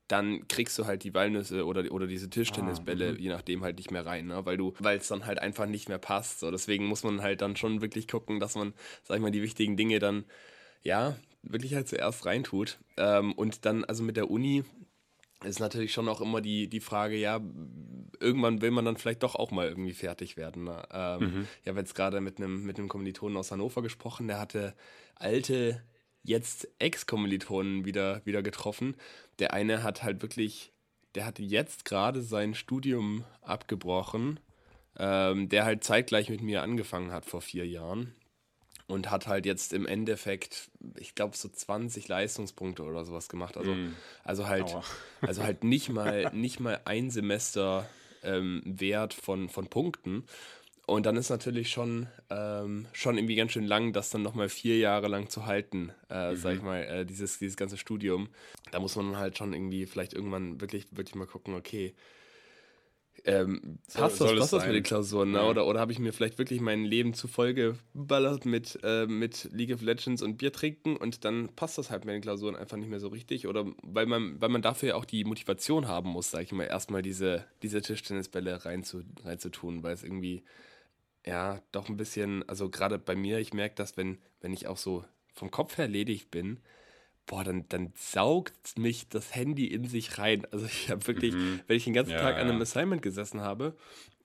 [0.07, 3.91] dann kriegst du halt die Walnüsse oder, oder diese Tischtennisbälle, ah, je nachdem, halt nicht
[3.91, 4.45] mehr rein, ne?
[4.45, 6.39] weil du, weil es dann halt einfach nicht mehr passt.
[6.39, 6.51] So.
[6.51, 9.77] Deswegen muss man halt dann schon wirklich gucken, dass man, sag ich mal, die wichtigen
[9.77, 10.25] Dinge dann,
[10.83, 12.77] ja, wirklich halt zuerst reintut.
[12.97, 14.63] Ähm, und dann, also mit der Uni,
[15.43, 17.39] ist natürlich schon auch immer die, die Frage, ja,
[18.19, 20.63] irgendwann will man dann vielleicht doch auch mal irgendwie fertig werden.
[20.63, 20.83] Ne?
[20.91, 21.47] Ähm, mhm.
[21.61, 24.73] Ich habe jetzt gerade mit einem mit einem Kommilitonen aus Hannover gesprochen, der hatte
[25.15, 25.83] alte
[26.25, 28.95] jetzt Ex-Kommilitonen wieder, wieder getroffen.
[29.39, 30.71] Der eine hat halt wirklich,
[31.13, 34.39] der hatte jetzt gerade sein Studium abgebrochen,
[34.97, 38.13] ähm, der halt zeitgleich mit mir angefangen hat vor vier Jahren
[38.88, 43.57] und hat halt jetzt im Endeffekt, ich glaube, so 20 Leistungspunkte oder sowas gemacht.
[43.57, 43.95] Also, mm.
[44.23, 44.75] also halt,
[45.21, 47.89] also halt nicht mal, nicht mal ein Semester
[48.23, 50.25] ähm, Wert von, von Punkten.
[50.88, 54.78] Und dann ist natürlich schon, ähm, schon irgendwie ganz schön lang, das dann nochmal vier
[54.78, 56.36] Jahre lang zu halten, äh, mhm.
[56.36, 58.30] sag ich mal, äh, dieses, dieses ganze Studium.
[58.71, 61.95] Da muss man halt schon irgendwie vielleicht irgendwann wirklich, wirklich mal gucken, okay,
[63.25, 65.39] ähm, passt das, passt das mit den Klausuren, ne?
[65.39, 65.49] ja.
[65.49, 69.49] oder, oder habe ich mir vielleicht wirklich mein Leben zu voll geballert mit, äh, mit
[69.51, 72.77] League of Legends und Bier trinken und dann passt das halt mit den Klausuren einfach
[72.77, 76.09] nicht mehr so richtig oder weil man, weil man dafür ja auch die Motivation haben
[76.09, 80.43] muss, sag ich mal, erstmal diese, diese Tischtennisbälle rein zu, reinzutun, weil es irgendwie
[81.25, 84.77] ja, doch ein bisschen, also gerade bei mir, ich merke das, wenn, wenn ich auch
[84.77, 86.59] so vom Kopf her ledig bin,
[87.25, 90.45] boah, dann, dann saugt mich das Handy in sich rein.
[90.51, 91.59] Also ich habe wirklich, mhm.
[91.67, 93.75] wenn ich den ganzen ja, Tag an einem Assignment gesessen habe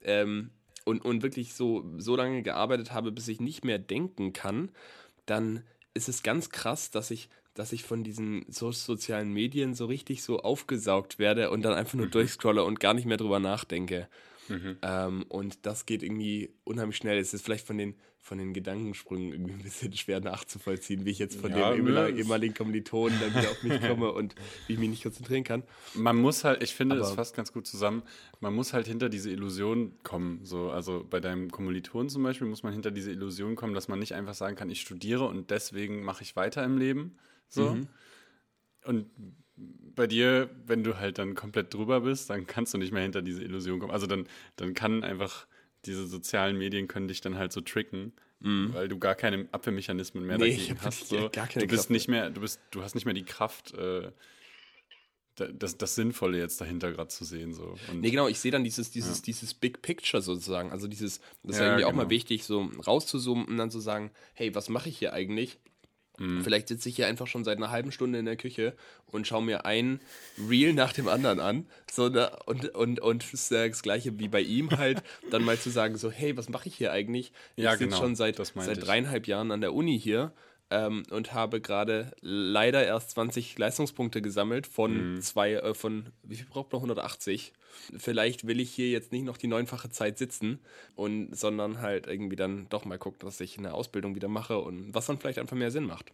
[0.03, 0.51] ähm,
[0.85, 4.71] und, und wirklich so, so lange gearbeitet habe, bis ich nicht mehr denken kann,
[5.25, 9.85] dann ist es ganz krass, dass ich, dass ich von diesen so sozialen Medien so
[9.85, 12.11] richtig so aufgesaugt werde und dann einfach nur mhm.
[12.11, 14.07] durchscrolle und gar nicht mehr drüber nachdenke.
[14.51, 14.77] Mhm.
[14.81, 17.17] Ähm, und das geht irgendwie unheimlich schnell.
[17.17, 21.19] Es ist vielleicht von den, von den Gedankensprüngen irgendwie ein bisschen schwer nachzuvollziehen, wie ich
[21.19, 24.35] jetzt von ja, dem ehemaligen Kommilitonen dann wieder auf mich komme und
[24.67, 25.63] wie ich mich nicht konzentrieren kann.
[25.93, 28.03] Man muss halt, ich finde, das fasst ganz gut zusammen,
[28.39, 30.41] man muss halt hinter diese Illusion kommen.
[30.43, 33.99] So, also bei deinem Kommilitonen zum Beispiel muss man hinter diese Illusion kommen, dass man
[33.99, 37.17] nicht einfach sagen kann, ich studiere und deswegen mache ich weiter im Leben.
[37.47, 37.75] So.
[37.75, 37.87] Mhm.
[38.83, 39.05] Und
[39.95, 43.21] bei dir, wenn du halt dann komplett drüber bist, dann kannst du nicht mehr hinter
[43.21, 43.91] diese Illusion kommen.
[43.91, 45.47] Also dann, dann kann einfach
[45.85, 48.73] diese sozialen Medien können dich dann halt so tricken, mhm.
[48.73, 51.07] weil du gar keine Abwehrmechanismen mehr nee, dagegen hast.
[51.07, 51.29] So.
[51.31, 53.73] Gar keine du bist Kraft nicht mehr, du bist, du hast nicht mehr die Kraft,
[53.73, 54.11] äh,
[55.35, 57.53] das, das Sinnvolle jetzt dahinter gerade zu sehen.
[57.53, 57.75] So.
[57.89, 59.23] Und, nee, genau, ich sehe dann dieses, dieses, ja.
[59.25, 60.71] dieses Big Picture sozusagen.
[60.71, 61.89] Also dieses, das ist ja, irgendwie genau.
[61.89, 62.11] auch mal genau.
[62.11, 65.59] wichtig, so rauszuzoomen und dann zu sagen, hey, was mache ich hier eigentlich?
[66.17, 66.43] Mhm.
[66.43, 68.73] Vielleicht sitze ich hier einfach schon seit einer halben Stunde in der Küche
[69.07, 69.99] und schaue mir ein
[70.49, 71.65] Reel nach dem anderen an.
[71.91, 72.31] So, ne?
[72.45, 76.37] und, und, und das gleiche wie bei ihm halt, dann mal zu sagen, so, hey,
[76.37, 77.31] was mache ich hier eigentlich?
[77.55, 80.31] Ich ja, sitze genau, schon seit, seit dreieinhalb Jahren an der Uni hier
[80.71, 85.21] ähm, und habe gerade leider erst 20 Leistungspunkte gesammelt von mhm.
[85.21, 86.79] zwei, äh, von, wie viel braucht man?
[86.79, 87.51] 180.
[87.97, 90.59] Vielleicht will ich hier jetzt nicht noch die neunfache Zeit sitzen
[90.95, 94.93] und, sondern halt irgendwie dann doch mal gucken, dass ich eine Ausbildung wieder mache und
[94.93, 96.11] was dann vielleicht einfach mehr Sinn macht.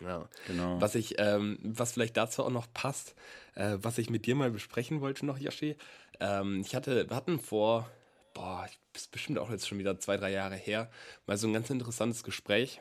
[0.00, 0.80] Ja, genau.
[0.80, 3.14] Was ich, ähm, was vielleicht dazu auch noch passt,
[3.54, 5.76] äh, was ich mit dir mal besprechen wollte noch, Yoshi.
[6.20, 7.88] Ähm, ich hatte, wir hatten vor,
[8.32, 10.90] boah, ist bestimmt auch jetzt schon wieder zwei, drei Jahre her,
[11.26, 12.80] mal so ein ganz interessantes Gespräch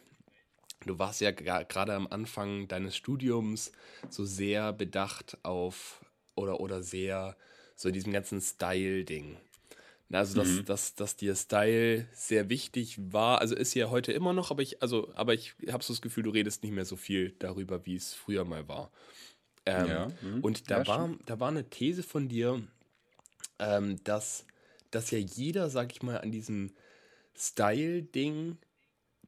[0.85, 3.71] Du warst ja gerade am Anfang deines Studiums
[4.09, 6.03] so sehr bedacht auf
[6.35, 7.35] oder, oder sehr
[7.75, 9.37] so in diesem ganzen Style-Ding.
[10.11, 10.65] Also, dass, mhm.
[10.65, 14.81] dass, dass dir Style sehr wichtig war, also ist ja heute immer noch, aber ich,
[14.81, 17.95] also, aber ich habe so das Gefühl, du redest nicht mehr so viel darüber, wie
[17.95, 18.91] es früher mal war.
[19.65, 20.07] Ähm, ja.
[20.21, 20.41] Mhm.
[20.41, 22.61] Und da, ja, war, da war eine These von dir,
[23.57, 24.45] ähm, dass,
[24.91, 26.73] dass ja jeder, sag ich mal, an diesem
[27.35, 28.57] Style-Ding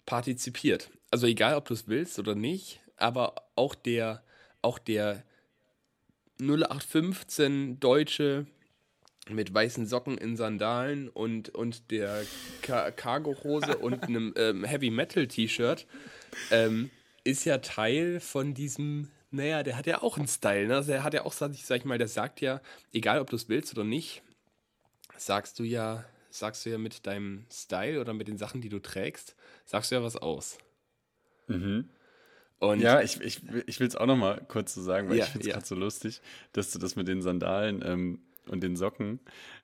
[0.06, 0.92] partizipiert.
[1.16, 4.22] Also egal, ob du es willst oder nicht, aber auch der,
[4.62, 5.24] auch der
[6.42, 8.48] 0815 Deutsche
[9.30, 12.26] mit weißen Socken in Sandalen und, und der
[12.62, 15.88] Car Cargo-Hose und einem ähm, Heavy-Metal-T-Shirt
[16.52, 16.92] ähm,
[17.24, 20.76] ist ja Teil von diesem, naja, der hat ja auch einen Style, ne?
[20.76, 22.60] Also er hat ja auch, sag ich, sag ich mal, der sagt ja,
[22.92, 24.22] egal ob du es willst oder nicht,
[25.16, 28.80] sagst du ja, sagst du ja mit deinem Style oder mit den Sachen, die du
[28.80, 30.58] trägst, sagst du ja was aus.
[31.48, 31.90] Mhm.
[32.60, 35.26] Und ja, ich, ich, ich will es auch noch mal kurz so sagen, weil ja,
[35.26, 35.54] ich finde es ja.
[35.54, 36.22] gerade so lustig,
[36.54, 39.20] dass du das mit den Sandalen ähm, und den Socken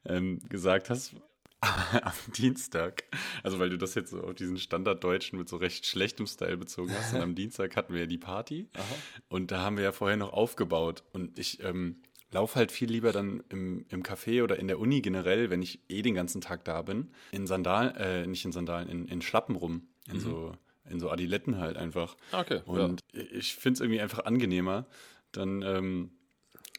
[0.06, 1.16] ähm, gesagt hast
[1.62, 3.04] am Dienstag.
[3.44, 6.92] Also weil du das jetzt so auf diesen Standarddeutschen mit so recht schlechtem Style bezogen
[6.94, 7.14] hast.
[7.14, 8.84] Und am Dienstag hatten wir ja die Party Aha.
[9.30, 11.04] und da haben wir ja vorher noch aufgebaut.
[11.14, 15.02] Und ich ähm, laufe halt viel lieber dann im, im Café oder in der Uni
[15.02, 18.90] generell, wenn ich eh den ganzen Tag da bin, in Sandalen, äh, nicht in Sandalen,
[18.90, 19.88] in, in Schlappen rum.
[20.08, 20.20] In mhm.
[20.20, 20.54] so
[20.92, 22.16] in so Adiletten halt einfach.
[22.32, 22.62] Okay.
[22.66, 23.24] Und ja.
[23.32, 24.86] ich finde es irgendwie einfach angenehmer,
[25.32, 26.12] dann ähm,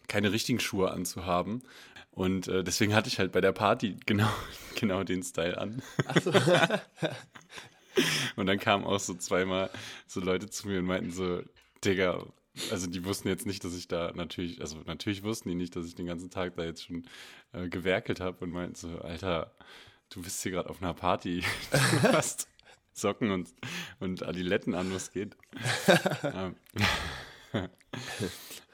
[0.09, 1.63] keine richtigen Schuhe anzuhaben.
[2.11, 4.31] Und äh, deswegen hatte ich halt bei der Party genau,
[4.77, 5.83] genau den Style an.
[6.07, 6.33] Ach so.
[8.37, 9.71] und dann kamen auch so zweimal
[10.07, 11.43] so Leute zu mir und meinten so,
[11.85, 12.27] Digga,
[12.71, 15.87] also die wussten jetzt nicht, dass ich da natürlich, also natürlich wussten die nicht, dass
[15.87, 17.07] ich den ganzen Tag da jetzt schon
[17.53, 19.55] äh, gewerkelt habe und meinten so, Alter,
[20.11, 21.43] du bist hier gerade auf einer Party.
[22.03, 22.49] Du hast
[22.93, 23.53] Socken und,
[24.01, 25.37] und Adiletten an, was geht.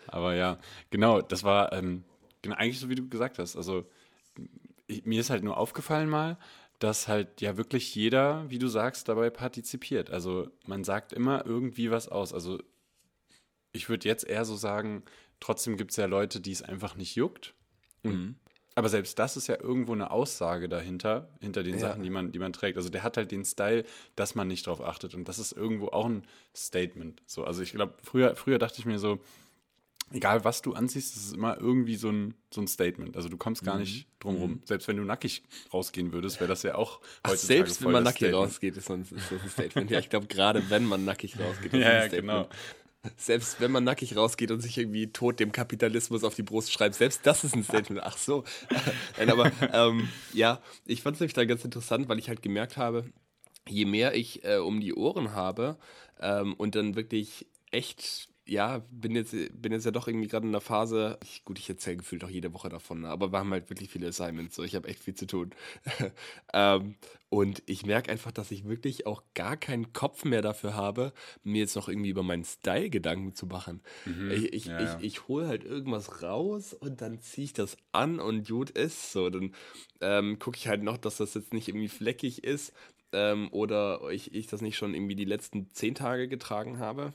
[0.07, 0.59] Aber ja,
[0.90, 2.04] genau, das war ähm,
[2.42, 3.57] genau, eigentlich so, wie du gesagt hast.
[3.57, 3.87] Also
[4.87, 6.38] ich, mir ist halt nur aufgefallen mal,
[6.78, 10.11] dass halt ja wirklich jeder, wie du sagst, dabei partizipiert.
[10.11, 12.33] Also man sagt immer irgendwie was aus.
[12.33, 12.59] Also
[13.72, 15.02] ich würde jetzt eher so sagen,
[15.40, 17.54] trotzdem gibt es ja Leute, die es einfach nicht juckt.
[18.02, 18.37] Mhm.
[18.79, 21.81] Aber selbst das ist ja irgendwo eine Aussage dahinter, hinter den ja.
[21.81, 22.77] Sachen, die man, die man trägt.
[22.77, 25.17] Also der hat halt den Style, dass man nicht drauf achtet.
[25.17, 26.23] Und das ist irgendwo auch ein
[26.55, 27.21] Statement.
[27.27, 29.19] So, also ich glaube, früher, früher dachte ich mir so,
[30.12, 33.17] egal was du anziehst, das ist immer irgendwie so ein, so ein Statement.
[33.17, 33.81] Also du kommst gar mhm.
[33.81, 34.51] nicht drum rum.
[34.53, 34.61] Mhm.
[34.64, 35.43] Selbst wenn du nackig
[35.75, 38.47] rausgehen würdest, wäre das ja auch Ach, Selbst wenn man nackig Statement.
[38.47, 39.91] rausgeht, ist das ein Statement.
[39.91, 42.29] ja, ich glaube, gerade wenn man nackig rausgeht, ist ja, ein Statement.
[42.29, 42.49] Ja, genau.
[43.16, 46.94] Selbst wenn man nackig rausgeht und sich irgendwie tot dem Kapitalismus auf die Brust schreibt,
[46.94, 48.03] selbst das ist ein Statement.
[48.05, 48.44] Ach so.
[49.18, 52.77] Nein, aber ähm, ja, ich fand es nämlich da ganz interessant, weil ich halt gemerkt
[52.77, 53.05] habe,
[53.68, 55.79] je mehr ich äh, um die Ohren habe
[56.21, 60.53] ähm, und dann wirklich echt ja, bin jetzt, bin jetzt ja doch irgendwie gerade in
[60.53, 63.53] der Phase, ich, gut, ich erzähle gefühlt auch jede Woche davon, ne, aber wir haben
[63.53, 65.51] halt wirklich viele Assignments, so ich habe echt viel zu tun.
[66.55, 66.97] ähm,
[67.31, 71.13] und ich merke einfach, dass ich wirklich auch gar keinen Kopf mehr dafür habe,
[71.45, 73.83] mir jetzt noch irgendwie über meinen Style Gedanken zu machen.
[74.07, 74.99] Mhm, ich ich, ja, ja.
[74.99, 79.13] ich, ich hole halt irgendwas raus und dann ziehe ich das an und gut ist
[79.13, 79.29] so.
[79.29, 79.55] Dann
[80.01, 82.73] ähm, gucke ich halt noch, dass das jetzt nicht irgendwie fleckig ist
[83.13, 87.13] ähm, oder ich, ich das nicht schon irgendwie die letzten zehn Tage getragen habe.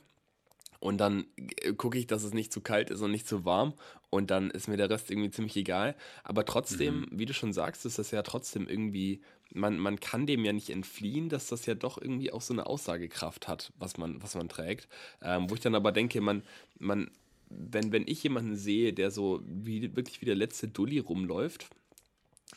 [0.83, 3.73] Und dann äh, gucke ich, dass es nicht zu kalt ist und nicht zu warm.
[4.09, 5.95] Und dann ist mir der Rest irgendwie ziemlich egal.
[6.25, 7.07] Aber trotzdem, mhm.
[7.11, 9.21] wie du schon sagst, ist das ja trotzdem irgendwie,
[9.53, 12.65] man, man kann dem ja nicht entfliehen, dass das ja doch irgendwie auch so eine
[12.65, 14.89] Aussagekraft hat, was man, was man trägt.
[15.21, 16.43] Ähm, wo ich dann aber denke, man,
[16.79, 17.09] man,
[17.49, 21.69] wenn, wenn ich jemanden sehe, der so wie, wirklich wie der letzte Dulli rumläuft,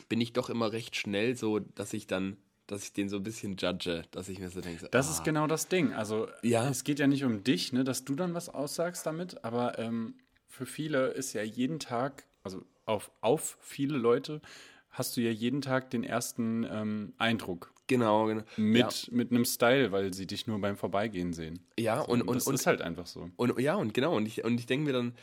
[0.09, 2.35] bin ich doch immer recht schnell so, dass ich dann
[2.67, 4.81] dass ich den so ein bisschen judge, dass ich mir so denke.
[4.81, 5.11] So, das ah.
[5.11, 5.93] ist genau das Ding.
[5.93, 6.69] Also ja.
[6.69, 10.15] es geht ja nicht um dich, ne, dass du dann was aussagst damit, aber ähm,
[10.47, 14.41] für viele ist ja jeden Tag, also auf, auf viele Leute
[14.89, 17.71] hast du ja jeden Tag den ersten ähm, Eindruck.
[17.87, 18.43] Genau, genau.
[18.57, 19.13] Mit, ja.
[19.13, 21.59] mit einem Style, weil sie dich nur beim Vorbeigehen sehen.
[21.79, 23.29] Ja, und, und, das und, ist halt einfach so.
[23.37, 25.13] Und ja, und genau, und ich, und ich denke mir dann,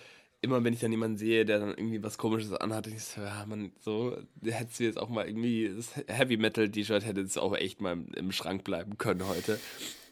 [0.45, 3.45] immer wenn ich dann jemanden sehe, der dann irgendwie was komisches anhat, ich so, ja,
[3.47, 7.57] man, so, hättest du jetzt auch mal irgendwie das Heavy Metal T-Shirt hätte jetzt auch
[7.57, 9.59] echt mal im Schrank bleiben können heute.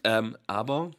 [0.03, 0.91] Ähm, aber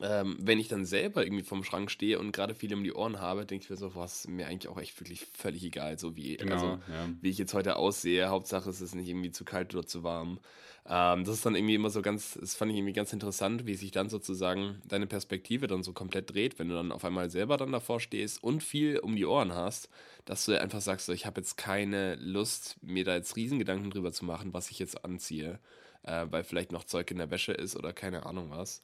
[0.00, 3.20] ähm, wenn ich dann selber irgendwie vom Schrank stehe und gerade viel um die Ohren
[3.20, 6.36] habe, denke ich mir so, was mir eigentlich auch echt wirklich völlig egal, so wie,
[6.36, 7.08] genau, also, ja.
[7.22, 8.28] wie ich jetzt heute aussehe.
[8.28, 10.38] Hauptsache es ist nicht irgendwie zu kalt oder zu warm.
[10.86, 13.74] Ähm, das ist dann irgendwie immer so ganz, das fand ich irgendwie ganz interessant, wie
[13.74, 17.56] sich dann sozusagen deine Perspektive dann so komplett dreht, wenn du dann auf einmal selber
[17.56, 19.88] dann davor stehst und viel um die Ohren hast,
[20.26, 24.12] dass du einfach sagst, so, ich habe jetzt keine Lust, mir da jetzt Riesengedanken drüber
[24.12, 25.58] zu machen, was ich jetzt anziehe,
[26.02, 28.82] äh, weil vielleicht noch Zeug in der Wäsche ist oder keine Ahnung was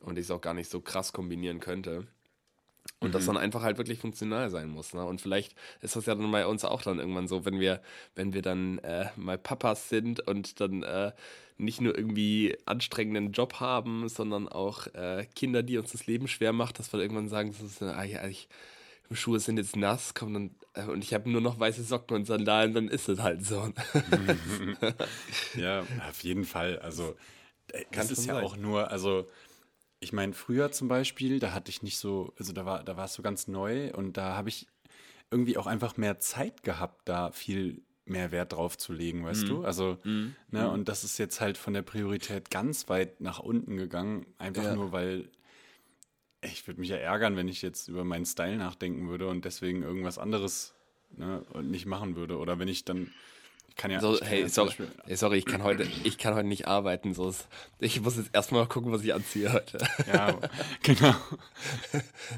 [0.00, 2.06] und ich es auch gar nicht so krass kombinieren könnte.
[2.98, 3.12] Und mhm.
[3.12, 4.94] das dann einfach halt wirklich funktional sein muss.
[4.94, 5.04] Ne?
[5.04, 7.82] Und vielleicht ist das ja dann bei uns auch dann irgendwann so, wenn wir,
[8.14, 11.12] wenn wir dann äh, mal Papas sind und dann äh,
[11.56, 16.52] nicht nur irgendwie anstrengenden Job haben, sondern auch äh, Kinder, die uns das Leben schwer
[16.52, 18.48] macht, dass wir irgendwann sagen, das ist, ah, ja, ich,
[19.12, 22.26] Schuhe sind jetzt nass, komm dann, äh, und ich habe nur noch weiße Socken und
[22.26, 23.72] Sandalen, dann ist es halt so.
[25.56, 26.78] ja, auf jeden Fall.
[26.78, 27.16] Also,
[27.72, 28.44] äh, das ist ja sein.
[28.44, 29.28] auch nur, also
[30.00, 33.04] ich meine, früher zum Beispiel, da hatte ich nicht so, also da war, da war
[33.04, 34.66] es so ganz neu und da habe ich
[35.30, 39.46] irgendwie auch einfach mehr Zeit gehabt, da viel mehr Wert drauf zu legen, weißt mm.
[39.46, 39.64] du?
[39.64, 40.34] Also, mm.
[40.50, 40.72] ne, mm.
[40.72, 44.74] und das ist jetzt halt von der Priorität ganz weit nach unten gegangen, einfach ja.
[44.74, 45.30] nur weil
[46.42, 49.82] ich würde mich ja ärgern, wenn ich jetzt über meinen Style nachdenken würde und deswegen
[49.82, 50.74] irgendwas anderes
[51.16, 52.38] ne, nicht machen würde.
[52.38, 53.12] Oder wenn ich dann
[53.80, 54.74] kann ja, so, hey, sorry,
[55.06, 57.14] hey, sorry, ich kann heute, ich kann heute nicht arbeiten.
[57.14, 59.78] So ist, ich muss jetzt erstmal gucken, was ich anziehe heute.
[60.06, 60.38] Ja,
[60.82, 61.14] genau.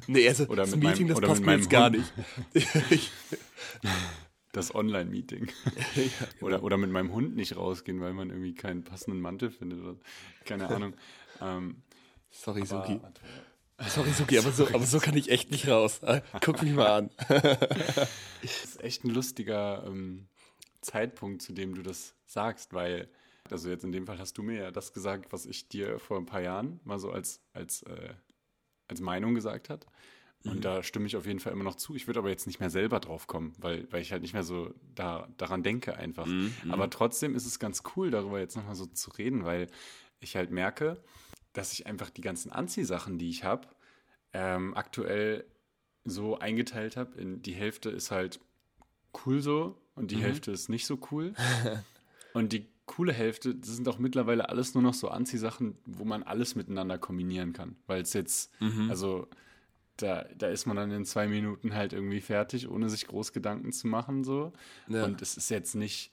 [0.07, 2.13] nee, also oder das Meeting, meinem, das passt mir jetzt gar nicht.
[4.53, 5.49] das Online-Meeting.
[5.97, 6.03] ja,
[6.39, 6.47] genau.
[6.47, 9.81] oder, oder mit meinem Hund nicht rausgehen, weil man irgendwie keinen passenden Mantel findet.
[9.81, 9.97] Oder,
[10.45, 10.95] keine Ahnung.
[11.41, 11.83] Ähm,
[12.31, 13.01] sorry, Suki.
[13.89, 16.03] Sorry, Suki, aber so, aber so kann ich echt nicht raus.
[16.41, 17.11] Guck mich mal an.
[17.29, 20.29] das ist echt ein lustiger ähm,
[20.83, 23.09] Zeitpunkt, zu dem du das sagst, weil,
[23.51, 26.19] also jetzt in dem Fall hast du mir ja das gesagt, was ich dir vor
[26.19, 28.15] ein paar Jahren mal so als, als, äh,
[28.89, 29.87] als Meinung gesagt hat.
[30.45, 30.61] Und mhm.
[30.61, 31.95] da stimme ich auf jeden Fall immer noch zu.
[31.95, 34.43] Ich würde aber jetzt nicht mehr selber drauf kommen, weil, weil ich halt nicht mehr
[34.43, 36.27] so da, daran denke einfach.
[36.27, 36.53] Mhm.
[36.65, 36.71] mhm.
[36.73, 39.69] Aber trotzdem ist es ganz cool, darüber jetzt nochmal so zu reden, weil
[40.21, 41.03] ich halt merke,
[41.53, 43.69] dass ich einfach die ganzen Anziehsachen, die ich habe,
[44.33, 45.45] ähm, aktuell
[46.05, 47.21] so eingeteilt habe.
[47.21, 48.41] In die Hälfte ist halt
[49.25, 50.23] cool so und die mhm.
[50.23, 51.35] Hälfte ist nicht so cool.
[52.33, 56.23] und die coole Hälfte, das sind auch mittlerweile alles nur noch so Anziehsachen, wo man
[56.23, 57.77] alles miteinander kombinieren kann.
[57.87, 58.91] Weil es jetzt, mhm.
[58.91, 59.29] also
[59.97, 63.73] da, da ist man dann in zwei Minuten halt irgendwie fertig, ohne sich groß Gedanken
[63.73, 64.25] zu machen.
[64.25, 64.53] so.
[64.89, 65.05] Ja.
[65.05, 66.13] Und es ist jetzt nicht,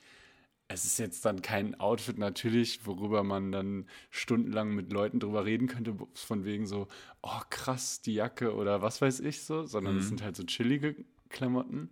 [0.68, 5.68] es ist jetzt dann kein Outfit natürlich, worüber man dann stundenlang mit Leuten drüber reden
[5.68, 6.88] könnte, von wegen so,
[7.24, 10.00] oh krass, die Jacke oder was weiß ich so, sondern mhm.
[10.02, 10.96] es sind halt so chillige
[11.30, 11.90] Klamotten.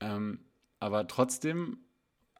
[0.00, 0.40] Ähm,
[0.80, 1.78] aber trotzdem,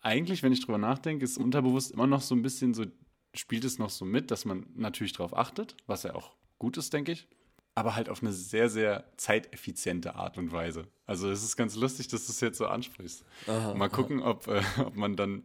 [0.00, 2.86] eigentlich, wenn ich drüber nachdenke, ist unterbewusst immer noch so ein bisschen so,
[3.34, 6.92] spielt es noch so mit, dass man natürlich darauf achtet, was ja auch gut ist,
[6.92, 7.28] denke ich.
[7.74, 10.88] Aber halt auf eine sehr, sehr zeiteffiziente Art und Weise.
[11.06, 13.24] Also es ist ganz lustig, dass du es jetzt so ansprichst.
[13.46, 15.44] Aha, Mal gucken, ob, äh, ob man dann,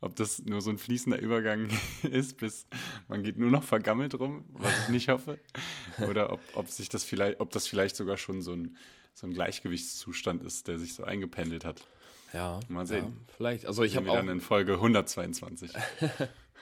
[0.00, 1.68] ob das nur so ein fließender Übergang
[2.02, 2.66] ist, bis
[3.08, 5.38] man geht nur noch vergammelt rum, was ich nicht hoffe.
[6.08, 8.76] Oder ob, ob sich das vielleicht, ob das vielleicht sogar schon so ein,
[9.14, 11.86] so ein Gleichgewichtszustand ist, der sich so eingependelt hat.
[12.32, 12.60] Ja.
[12.68, 13.04] Mal sehen.
[13.04, 13.66] Ja, vielleicht.
[13.66, 15.72] Also ich habe auch dann in Folge 122.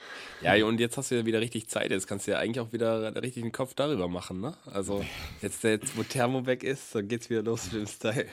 [0.41, 1.91] Ja, und jetzt hast du ja wieder richtig Zeit.
[1.91, 4.55] Jetzt kannst du ja eigentlich auch wieder richtig den Kopf darüber machen, ne?
[4.65, 5.05] Also,
[5.41, 8.27] jetzt, jetzt wo Thermo weg ist, dann geht's wieder los mit dem Style.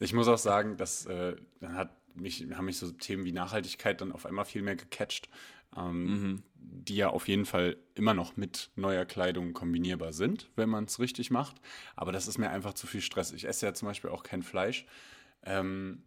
[0.00, 4.12] ich muss auch sagen, dass äh, hat mich, haben mich so Themen wie Nachhaltigkeit dann
[4.12, 5.28] auf einmal viel mehr gecatcht,
[5.76, 6.42] ähm, mhm.
[6.54, 10.98] die ja auf jeden Fall immer noch mit neuer Kleidung kombinierbar sind, wenn man es
[10.98, 11.56] richtig macht.
[11.94, 13.32] Aber das ist mir einfach zu viel Stress.
[13.32, 14.86] Ich esse ja zum Beispiel auch kein Fleisch.
[15.44, 16.02] Ähm,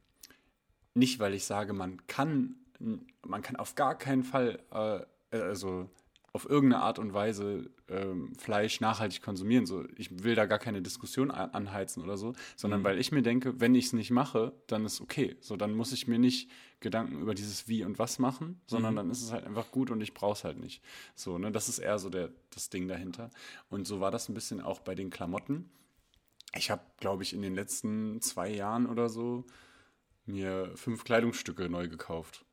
[0.93, 2.55] nicht, weil ich sage, man kann,
[3.25, 5.89] man kann auf gar keinen Fall, äh, also
[6.33, 9.65] auf irgendeine Art und Weise ähm, Fleisch nachhaltig konsumieren.
[9.65, 12.83] So, ich will da gar keine Diskussion anheizen oder so, sondern mhm.
[12.85, 15.35] weil ich mir denke, wenn ich es nicht mache, dann ist okay.
[15.41, 18.97] So, dann muss ich mir nicht Gedanken über dieses Wie und Was machen, sondern mhm.
[18.97, 20.81] dann ist es halt einfach gut und ich brauche es halt nicht.
[21.15, 23.29] So, ne, das ist eher so der, das Ding dahinter.
[23.69, 25.69] Und so war das ein bisschen auch bei den Klamotten.
[26.55, 29.45] Ich habe, glaube ich, in den letzten zwei Jahren oder so
[30.25, 32.45] mir fünf Kleidungsstücke neu gekauft.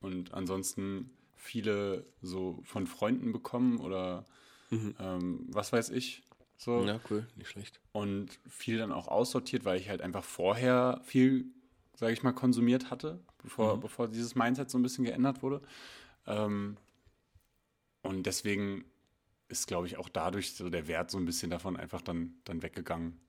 [0.00, 4.24] Und ansonsten viele so von Freunden bekommen oder
[4.70, 4.94] mhm.
[4.98, 6.22] ähm, was weiß ich.
[6.56, 6.84] So.
[6.84, 7.80] Ja, cool, nicht schlecht.
[7.92, 11.46] Und viel dann auch aussortiert, weil ich halt einfach vorher viel,
[11.94, 13.80] sage ich mal, konsumiert hatte, bevor, mhm.
[13.80, 15.62] bevor dieses Mindset so ein bisschen geändert wurde.
[16.26, 16.76] Ähm,
[18.02, 18.84] und deswegen
[19.48, 22.62] ist, glaube ich, auch dadurch so der Wert so ein bisschen davon einfach dann, dann
[22.62, 23.20] weggegangen.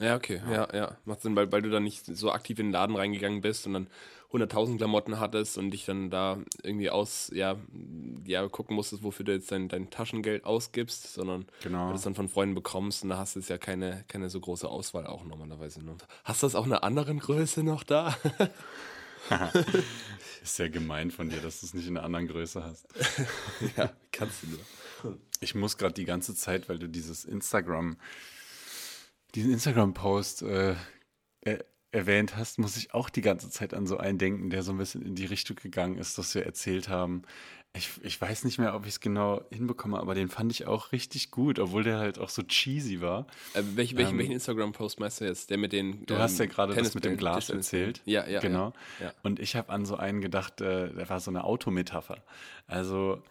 [0.00, 0.96] Ja, okay, ja, ja, ja.
[1.04, 3.72] Macht Sinn, weil, weil du dann nicht so aktiv in den Laden reingegangen bist und
[3.72, 3.88] dann
[4.32, 7.56] 100.000 Klamotten hattest und dich dann da irgendwie aus, ja,
[8.26, 11.86] ja, gucken musstest, wofür du jetzt dein, dein Taschengeld ausgibst, sondern genau.
[11.86, 14.38] du das dann von Freunden bekommst und da hast du jetzt ja keine, keine so
[14.38, 15.82] große Auswahl auch normalerweise.
[15.82, 15.96] Ne?
[16.24, 18.16] Hast du das auch in einer anderen Größe noch da?
[20.42, 22.86] Ist ja gemein von dir, dass du es nicht in einer anderen Größe hast.
[23.76, 25.18] ja, kannst du nur.
[25.40, 27.96] Ich muss gerade die ganze Zeit, weil du dieses Instagram
[29.34, 30.74] diesen Instagram-Post äh,
[31.42, 34.72] er, erwähnt hast, muss ich auch die ganze Zeit an so einen denken, der so
[34.72, 37.22] ein bisschen in die Richtung gegangen ist, dass wir erzählt haben.
[37.74, 40.92] Ich, ich weiß nicht mehr, ob ich es genau hinbekomme, aber den fand ich auch
[40.92, 43.26] richtig gut, obwohl der halt auch so cheesy war.
[43.54, 45.50] Äh, welch, welchen, ähm, welchen Instagram-Post meinst du jetzt?
[45.50, 46.04] Der mit den.
[46.06, 48.02] Du ähm, hast ja gerade das mit dem Glas erzählt.
[48.04, 48.40] Ja, ja.
[48.40, 48.72] Genau.
[48.98, 49.12] Ja, ja.
[49.22, 52.22] Und ich habe an so einen gedacht, äh, der war so eine Autometapher.
[52.66, 53.22] Also,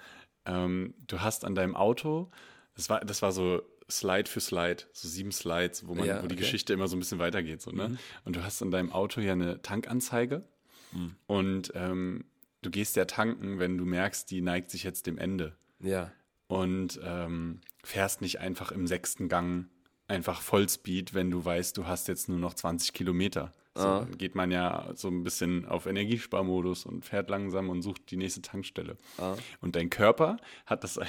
[0.45, 2.32] ähm, du hast an deinem Auto,
[2.76, 6.27] das war, das war so Slide für Slide, so sieben Slides, wo, man, ja, wo
[6.27, 6.43] die okay.
[6.43, 7.61] Geschichte immer so ein bisschen weitergeht.
[7.61, 7.89] So, ne?
[7.89, 7.97] Mhm.
[8.25, 10.43] Und du hast in deinem Auto ja eine Tankanzeige
[10.91, 11.15] mhm.
[11.25, 12.25] und ähm,
[12.61, 15.55] du gehst ja tanken, wenn du merkst, die neigt sich jetzt dem Ende.
[15.79, 16.11] Ja.
[16.47, 19.69] Und ähm, fährst nicht einfach im sechsten Gang
[20.07, 23.53] einfach Vollspeed, wenn du weißt, du hast jetzt nur noch 20 Kilometer.
[23.75, 24.07] So ah.
[24.17, 28.41] geht man ja so ein bisschen auf Energiesparmodus und fährt langsam und sucht die nächste
[28.41, 28.97] Tankstelle.
[29.17, 29.35] Ah.
[29.61, 30.99] Und dein Körper hat das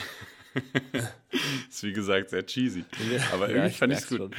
[1.69, 2.85] ist wie gesagt sehr cheesy.
[3.33, 4.21] Aber irgendwie ja, ich fand ich es gut.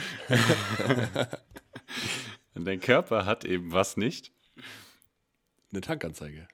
[2.56, 4.32] Und dein Körper hat eben was nicht?
[5.72, 6.48] Eine Tankanzeige.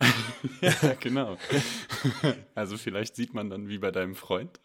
[0.62, 1.36] ja, genau.
[2.54, 4.60] Also vielleicht sieht man dann wie bei deinem Freund,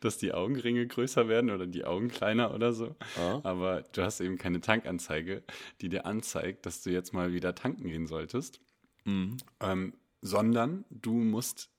[0.00, 2.96] dass die Augenringe größer werden oder die Augen kleiner oder so.
[3.16, 3.40] Ah.
[3.44, 5.44] Aber du hast eben keine Tankanzeige,
[5.80, 8.60] die dir anzeigt, dass du jetzt mal wieder tanken gehen solltest.
[9.04, 9.36] Mhm.
[9.60, 11.70] Ähm, sondern du musst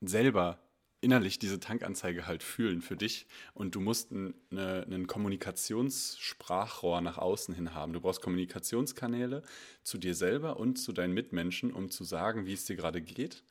[0.00, 0.58] selber
[1.00, 7.54] innerlich diese Tankanzeige halt fühlen für dich und du musst ein, eine, Kommunikationssprachrohr nach außen
[7.54, 7.92] hin haben.
[7.92, 9.42] Du brauchst Kommunikationskanäle
[9.82, 13.44] zu dir selber und zu deinen Mitmenschen, um zu sagen, wie es dir gerade geht.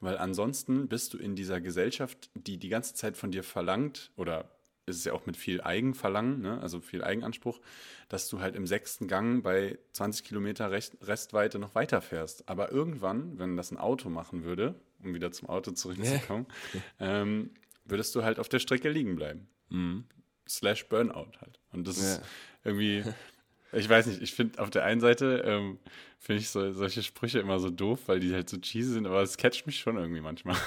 [0.00, 4.50] Weil ansonsten bist du in dieser Gesellschaft, die die ganze Zeit von dir verlangt, oder
[4.86, 6.60] ist es ja auch mit viel Eigenverlangen, ne?
[6.60, 7.60] also viel Eigenanspruch,
[8.08, 12.48] dass du halt im sechsten Gang bei 20 Kilometer Restweite noch weiterfährst.
[12.48, 16.46] Aber irgendwann, wenn das ein Auto machen würde, um wieder zum Auto zurückzukommen,
[17.00, 17.50] ähm,
[17.84, 19.48] würdest du halt auf der Strecke liegen bleiben.
[19.68, 20.04] Mhm.
[20.48, 21.58] Slash Burnout halt.
[21.72, 22.22] Und das ist
[22.64, 23.04] irgendwie,
[23.72, 25.78] ich weiß nicht, ich finde auf der einen Seite, ähm,
[26.18, 29.22] finde ich so, solche Sprüche immer so doof, weil die halt so cheesy sind, aber
[29.22, 30.56] es catcht mich schon irgendwie manchmal.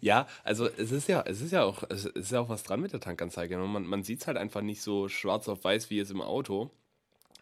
[0.00, 2.80] Ja, also es ist ja, es ist ja auch, es ist ja auch was dran
[2.80, 3.56] mit der Tankanzeige.
[3.56, 6.70] Man, man sieht es halt einfach nicht so schwarz auf weiß wie jetzt im Auto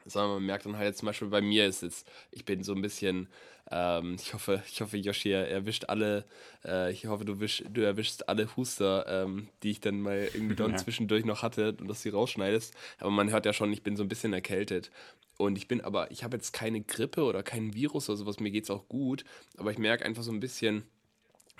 [0.06, 2.82] sondern man merkt dann halt zum Beispiel bei mir ist es, ich bin so ein
[2.82, 3.28] bisschen,
[3.70, 6.24] ähm, ich hoffe, ich hoffe, Joshi erwischt alle,
[6.64, 10.56] äh, ich hoffe, du, wisch, du erwischst alle Huster, ähm, die ich dann mal irgendwie
[10.56, 10.76] dann ja.
[10.76, 12.74] zwischendurch noch hatte und dass sie rausschneidest.
[12.98, 14.90] Aber man hört ja schon, ich bin so ein bisschen erkältet.
[15.36, 18.50] Und ich bin aber, ich habe jetzt keine Grippe oder keinen Virus oder sowas, mir
[18.50, 19.24] geht es auch gut,
[19.56, 20.84] aber ich merke einfach so ein bisschen,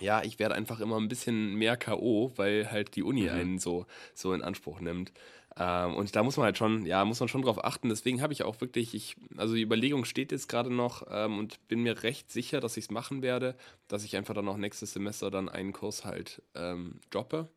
[0.01, 3.29] ja, ich werde einfach immer ein bisschen mehr K.O., weil halt die Uni mhm.
[3.29, 5.13] einen so, so in Anspruch nimmt.
[5.57, 7.89] Ähm, und da muss man halt schon, ja, muss man schon drauf achten.
[7.89, 11.67] Deswegen habe ich auch wirklich, ich, also die Überlegung steht jetzt gerade noch ähm, und
[11.69, 13.57] bin mir recht sicher, dass ich es machen werde,
[13.89, 17.49] dass ich einfach dann auch nächstes Semester dann einen Kurs halt ähm, droppe.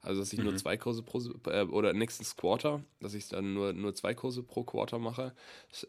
[0.00, 0.46] Also dass ich mhm.
[0.46, 4.42] nur zwei Kurse pro äh, oder nächstes Quarter, dass ich dann nur, nur zwei Kurse
[4.42, 5.34] pro Quarter mache.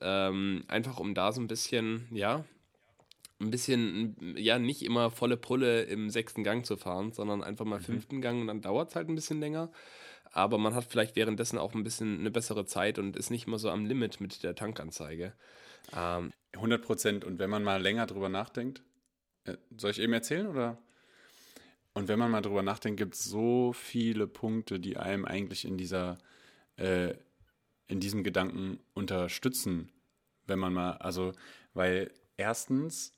[0.01, 2.43] Ähm, einfach um da so ein bisschen, ja,
[3.39, 7.79] ein bisschen, ja, nicht immer volle Pulle im sechsten Gang zu fahren, sondern einfach mal
[7.79, 7.83] mhm.
[7.83, 9.71] fünften Gang und dann dauert es halt ein bisschen länger.
[10.31, 13.59] Aber man hat vielleicht währenddessen auch ein bisschen eine bessere Zeit und ist nicht immer
[13.59, 15.33] so am Limit mit der Tankanzeige.
[15.95, 17.25] Ähm, 100 Prozent.
[17.25, 18.81] Und wenn man mal länger drüber nachdenkt,
[19.45, 20.77] äh, soll ich eben erzählen oder?
[21.93, 25.77] Und wenn man mal drüber nachdenkt, gibt es so viele Punkte, die einem eigentlich in
[25.77, 26.17] dieser,
[26.77, 27.13] äh,
[27.87, 29.91] in diesem Gedanken unterstützen,
[30.45, 31.33] wenn man mal, also,
[31.73, 33.13] weil erstens,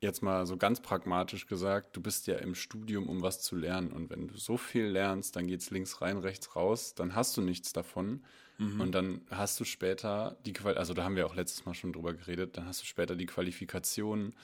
[0.00, 3.92] jetzt mal so ganz pragmatisch gesagt, du bist ja im Studium, um was zu lernen.
[3.92, 7.36] Und wenn du so viel lernst, dann geht es links rein, rechts raus, dann hast
[7.36, 8.24] du nichts davon.
[8.58, 8.80] Mhm.
[8.80, 11.92] Und dann hast du später die Qual also da haben wir auch letztes Mal schon
[11.92, 14.34] drüber geredet, dann hast du später die Qualifikation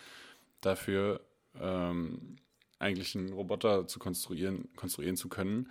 [0.61, 1.21] dafür,
[1.59, 2.37] ähm,
[2.79, 5.71] eigentlich einen Roboter zu konstruieren, konstruieren zu können.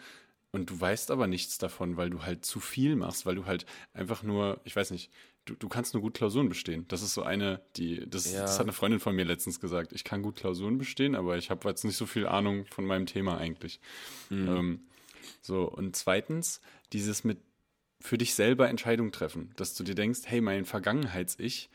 [0.51, 3.65] Und du weißt aber nichts davon, weil du halt zu viel machst, weil du halt
[3.93, 5.11] einfach nur, ich weiß nicht,
[5.45, 6.85] du, du kannst nur gut Klausuren bestehen.
[6.87, 8.41] Das ist so eine, die, das, ja.
[8.41, 9.93] das hat eine Freundin von mir letztens gesagt.
[9.93, 13.05] Ich kann gut Klausuren bestehen, aber ich habe jetzt nicht so viel Ahnung von meinem
[13.05, 13.79] Thema eigentlich.
[14.29, 14.47] Mhm.
[14.47, 14.79] Ähm,
[15.41, 16.61] so, und zweitens,
[16.93, 17.37] dieses mit
[18.01, 21.69] für dich selber Entscheidungen treffen, dass du dir denkst, hey, mein Vergangenheits-Ich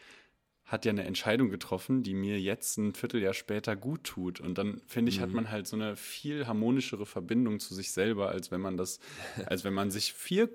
[0.64, 4.38] hat ja eine Entscheidung getroffen, die mir jetzt ein Vierteljahr später gut tut.
[4.38, 5.22] Und dann, finde ich, mhm.
[5.22, 9.00] hat man halt so eine viel harmonischere Verbindung zu sich selber, als wenn man das,
[9.46, 10.48] als wenn man sich vier,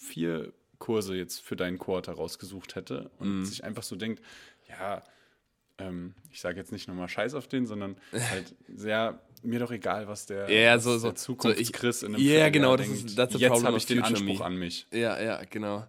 [0.00, 3.44] vier Kurse jetzt für deinen Quarter rausgesucht hätte und mhm.
[3.44, 4.22] sich einfach so denkt,
[4.68, 5.02] ja,
[5.78, 10.08] ähm, ich sage jetzt nicht nochmal Scheiß auf den, sondern halt sehr mir doch egal,
[10.08, 13.38] was der, ja, was so, so, Zukunftschris so in einem Ja, genau, das ist that's
[13.38, 14.44] Jetzt habe ich den Anspruch me.
[14.44, 14.86] an mich.
[14.92, 15.86] Ja, ja, genau.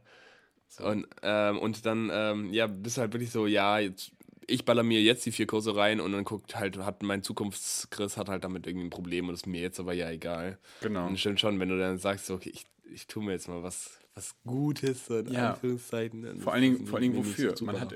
[0.68, 0.86] So.
[0.86, 4.12] Und, ähm, und dann, ähm, ja, bist halt wirklich so, ja, jetzt,
[4.48, 8.18] ich baller mir jetzt die vier Kurse rein und dann guckt halt, hat mein Zukunftschris
[8.18, 10.58] hat halt damit irgendwie ein Problem und ist mir jetzt aber ja egal.
[10.82, 11.08] Genau.
[11.08, 14.00] Und stimmt schon, wenn du dann sagst, okay, ich, ich tue mir jetzt mal was,
[14.18, 15.52] was Gutes, so in ja.
[15.52, 16.42] Anführungszeichen.
[16.42, 17.54] Vor allen Dingen, vor allen Dingen wofür?
[17.62, 17.94] Man hat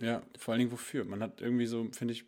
[0.00, 1.04] ja, vor allen Dingen wofür?
[1.04, 2.24] Man hat irgendwie so, finde ich,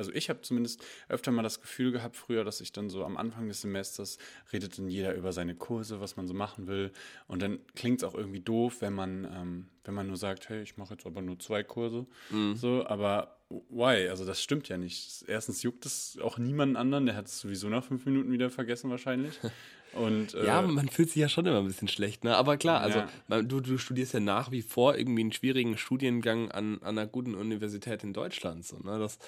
[0.00, 3.18] also ich habe zumindest öfter mal das Gefühl gehabt früher, dass ich dann so am
[3.18, 4.16] Anfang des Semesters
[4.50, 6.90] redet dann jeder über seine Kurse, was man so machen will.
[7.26, 10.62] Und dann klingt es auch irgendwie doof, wenn man, ähm, wenn man nur sagt, hey,
[10.62, 12.06] ich mache jetzt aber nur zwei Kurse.
[12.30, 12.56] Mhm.
[12.56, 14.08] So, aber why?
[14.08, 15.24] Also das stimmt ja nicht.
[15.28, 18.90] Erstens juckt es auch niemanden anderen, der hat es sowieso nach fünf Minuten wieder vergessen
[18.90, 19.38] wahrscheinlich.
[19.92, 22.36] Und, äh, ja, man fühlt sich ja schon immer ein bisschen schlecht, ne?
[22.36, 23.42] Aber klar, also ja.
[23.42, 27.34] du, du studierst ja nach wie vor irgendwie einen schwierigen Studiengang an, an einer guten
[27.34, 28.64] Universität in Deutschland.
[28.64, 28.98] So, ne?
[28.98, 29.18] Das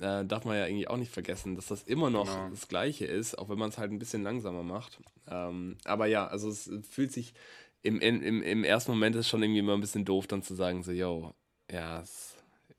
[0.00, 2.50] äh, darf man ja irgendwie auch nicht vergessen, dass das immer noch genau.
[2.50, 4.98] das Gleiche ist, auch wenn man es halt ein bisschen langsamer macht.
[5.28, 7.34] Ähm, aber ja, also es fühlt sich
[7.82, 10.82] im, im, im ersten Moment ist schon irgendwie immer ein bisschen doof, dann zu sagen,
[10.82, 11.34] so, yo,
[11.70, 12.02] ja,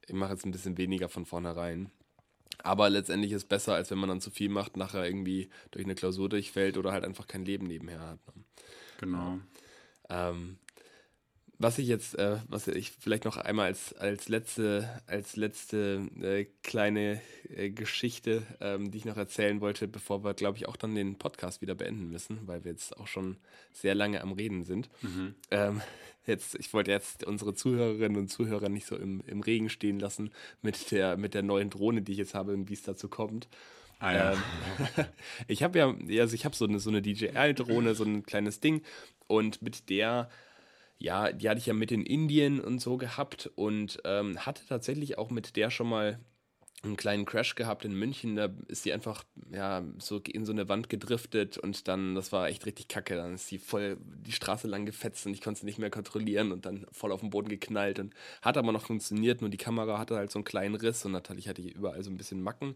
[0.07, 1.91] ich mache jetzt ein bisschen weniger von vornherein.
[2.63, 5.85] Aber letztendlich ist es besser, als wenn man dann zu viel macht, nachher irgendwie durch
[5.85, 8.19] eine Klausur durchfällt oder halt einfach kein Leben nebenher hat.
[8.27, 8.43] Ne?
[8.99, 9.39] Genau.
[10.09, 10.57] Ähm,
[11.61, 16.45] was ich jetzt, äh, was ich vielleicht noch einmal als, als letzte, als letzte äh,
[16.63, 17.21] kleine
[17.55, 21.17] äh, Geschichte, ähm, die ich noch erzählen wollte, bevor wir, glaube ich, auch dann den
[21.17, 23.37] Podcast wieder beenden müssen, weil wir jetzt auch schon
[23.71, 24.89] sehr lange am Reden sind.
[25.01, 25.35] Mhm.
[25.51, 25.81] Ähm,
[26.25, 30.31] jetzt, ich wollte jetzt unsere Zuhörerinnen und Zuhörer nicht so im, im Regen stehen lassen
[30.61, 33.47] mit der, mit der neuen Drohne, die ich jetzt habe und wie es dazu kommt.
[33.99, 34.33] Ah, ja.
[34.33, 34.39] ähm,
[35.47, 38.81] ich habe ja, also ich habe so eine, so eine DJI-Drohne, so ein kleines Ding
[39.27, 40.29] und mit der
[41.01, 45.17] ja, die hatte ich ja mit in Indien und so gehabt und ähm, hatte tatsächlich
[45.17, 46.19] auch mit der schon mal
[46.83, 48.35] einen kleinen Crash gehabt in München.
[48.35, 52.49] Da ist sie einfach ja so in so eine Wand gedriftet und dann, das war
[52.49, 53.15] echt richtig kacke.
[53.15, 56.51] Dann ist sie voll die Straße lang gefetzt und ich konnte sie nicht mehr kontrollieren
[56.51, 59.41] und dann voll auf den Boden geknallt und hat aber noch funktioniert.
[59.41, 62.11] Nur die Kamera hatte halt so einen kleinen Riss und natürlich hatte ich überall so
[62.11, 62.75] ein bisschen Macken.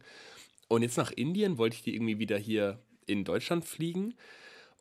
[0.68, 4.16] Und jetzt nach Indien wollte ich die irgendwie wieder hier in Deutschland fliegen.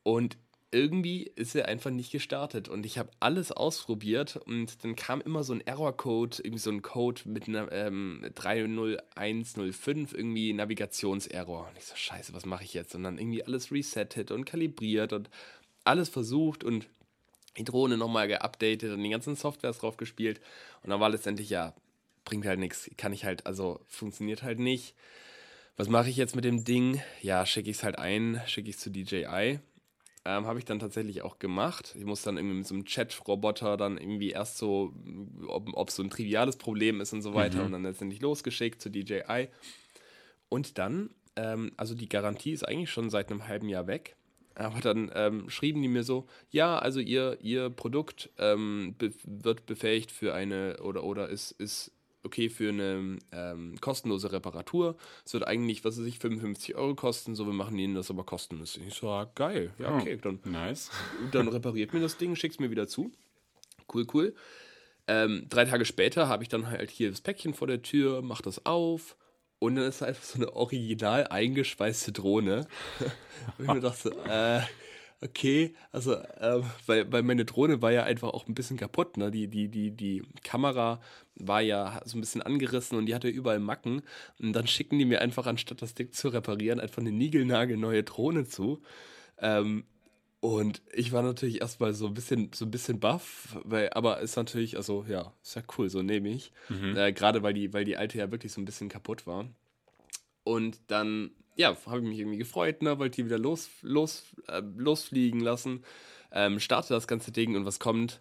[0.03, 0.37] Und
[0.75, 5.45] irgendwie ist er einfach nicht gestartet und ich habe alles ausprobiert und dann kam immer
[5.45, 11.69] so ein Error-Code, irgendwie so ein Code mit einer ähm, 30105, irgendwie Navigationserror.
[11.69, 12.97] Und ich so, scheiße, was mache ich jetzt?
[12.97, 15.31] Und dann irgendwie alles resettet und kalibriert und
[15.85, 16.89] alles versucht und
[17.57, 20.41] die Drohne nochmal geupdatet und die ganzen Softwares drauf gespielt
[20.83, 21.73] und dann war letztendlich, ja,
[22.25, 24.97] bringt halt nichts, kann ich halt, also funktioniert halt nicht.
[25.77, 27.01] Was mache ich jetzt mit dem Ding?
[27.23, 29.61] Ja, schicke ich es halt ein, schicke ich es zu DJI
[30.25, 31.95] ähm, habe ich dann tatsächlich auch gemacht.
[31.99, 34.95] Ich muss dann irgendwie mit so einem Chat-Roboter dann irgendwie erst so,
[35.47, 37.67] ob es so ein triviales Problem ist und so weiter mhm.
[37.67, 39.49] und dann letztendlich losgeschickt zu DJI.
[40.49, 44.17] Und dann, ähm, also die Garantie ist eigentlich schon seit einem halben Jahr weg.
[44.55, 49.67] Aber dann ähm, schrieben die mir so, ja, also ihr, ihr Produkt ähm, be wird
[49.67, 51.91] befähigt für eine oder oder ist, ist
[52.25, 54.97] okay, für eine ähm, kostenlose Reparatur.
[55.25, 58.25] Es wird eigentlich, was weiß ich, 55 Euro kosten, so wir machen ihnen das aber
[58.25, 58.79] kostenlos.
[58.87, 60.91] Ich so, ah, geil, ja, okay, dann, nice.
[61.33, 63.13] dann repariert mir das Ding, schickt es mir wieder zu.
[63.93, 64.35] Cool, cool.
[65.07, 68.41] Ähm, drei Tage später habe ich dann halt hier das Päckchen vor der Tür, mach
[68.41, 69.17] das auf
[69.59, 72.67] und dann ist da einfach so eine original eingeschweißte Drohne.
[73.59, 74.61] und ich mir dachte, äh,
[75.25, 79.31] okay, also, äh, weil, weil meine Drohne war ja einfach auch ein bisschen kaputt, ne?
[79.31, 81.01] Die, die, die, die Kamera
[81.35, 84.03] war ja so ein bisschen angerissen und die hatte überall Macken.
[84.39, 88.45] Und dann schicken die mir einfach, anstatt das Ding zu reparieren, einfach eine niegelnagelneue Drohne
[88.45, 88.83] zu.
[89.39, 89.85] Ähm,
[90.41, 94.37] und ich war natürlich erstmal so ein bisschen, so ein bisschen baff, weil, aber ist
[94.37, 96.53] natürlich, also ja, ist ja cool, so nehme ich.
[96.69, 96.97] Mhm.
[96.97, 99.47] Äh, Gerade weil die, weil die alte ja wirklich so ein bisschen kaputt war.
[100.45, 104.63] Und dann, ja, habe ich mich irgendwie gefreut, ne, wollte die wieder los, los, äh,
[104.77, 105.85] losfliegen lassen.
[106.33, 108.21] Ähm, starte das ganze Ding und was kommt?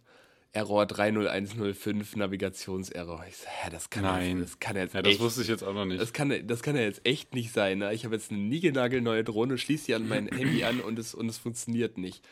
[0.56, 3.26] Error 30105, Navigationserror.
[3.28, 4.40] Ich so, hä, das kann Nein.
[4.40, 6.00] Jetzt, das kann jetzt ja, das echt, wusste ich jetzt auch noch nicht.
[6.00, 7.80] Das kann, das kann ja jetzt echt nicht sein.
[7.80, 7.92] Ne?
[7.92, 11.28] Ich habe jetzt eine niegelnagelneue Drohne, schließe sie an mein Handy an und es, und
[11.28, 12.24] es funktioniert nicht.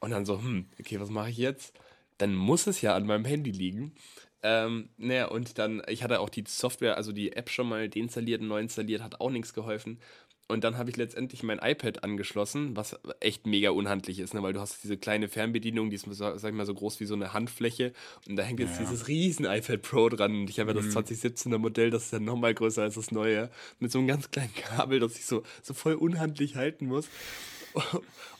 [0.00, 1.78] Und dann so, hm, okay, was mache ich jetzt?
[2.18, 3.94] Dann muss es ja an meinem Handy liegen.
[4.42, 8.42] Ähm, naja, und dann, ich hatte auch die Software, also die App schon mal deinstalliert
[8.42, 10.00] und neu installiert, hat auch nichts geholfen.
[10.46, 14.42] Und dann habe ich letztendlich mein iPad angeschlossen, was echt mega unhandlich ist, ne?
[14.42, 17.14] weil du hast diese kleine Fernbedienung, die ist, sag ich mal, so groß wie so
[17.14, 17.94] eine Handfläche.
[18.28, 18.80] Und da hängt jetzt ja.
[18.80, 20.32] dieses riesen iPad Pro dran.
[20.32, 21.62] Und ich habe ja das 2017er mhm.
[21.62, 25.00] Modell, das ist ja nochmal größer als das neue, mit so einem ganz kleinen Kabel,
[25.00, 27.08] das ich so, so voll unhandlich halten muss.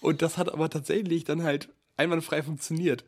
[0.00, 3.05] Und das hat aber tatsächlich dann halt einwandfrei funktioniert.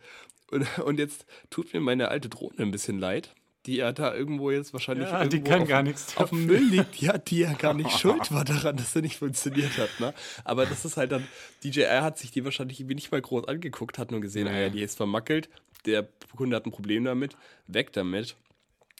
[0.50, 3.34] Und, und jetzt tut mir meine alte Drohne ein bisschen leid
[3.66, 6.62] die ja da irgendwo jetzt wahrscheinlich ja, die kann auf, gar nichts auf dem Müll
[6.70, 9.90] liegt, ja, die ja gar nicht schuld war daran, dass er nicht funktioniert hat.
[9.98, 10.14] Ne?
[10.44, 11.26] Aber das ist halt dann,
[11.64, 14.50] DJR hat sich die wahrscheinlich irgendwie nicht mal groß angeguckt, hat nur gesehen, nee.
[14.50, 15.48] ah ja, die ist vermackelt,
[15.84, 17.36] der Kunde hat ein Problem damit,
[17.66, 18.36] weg damit.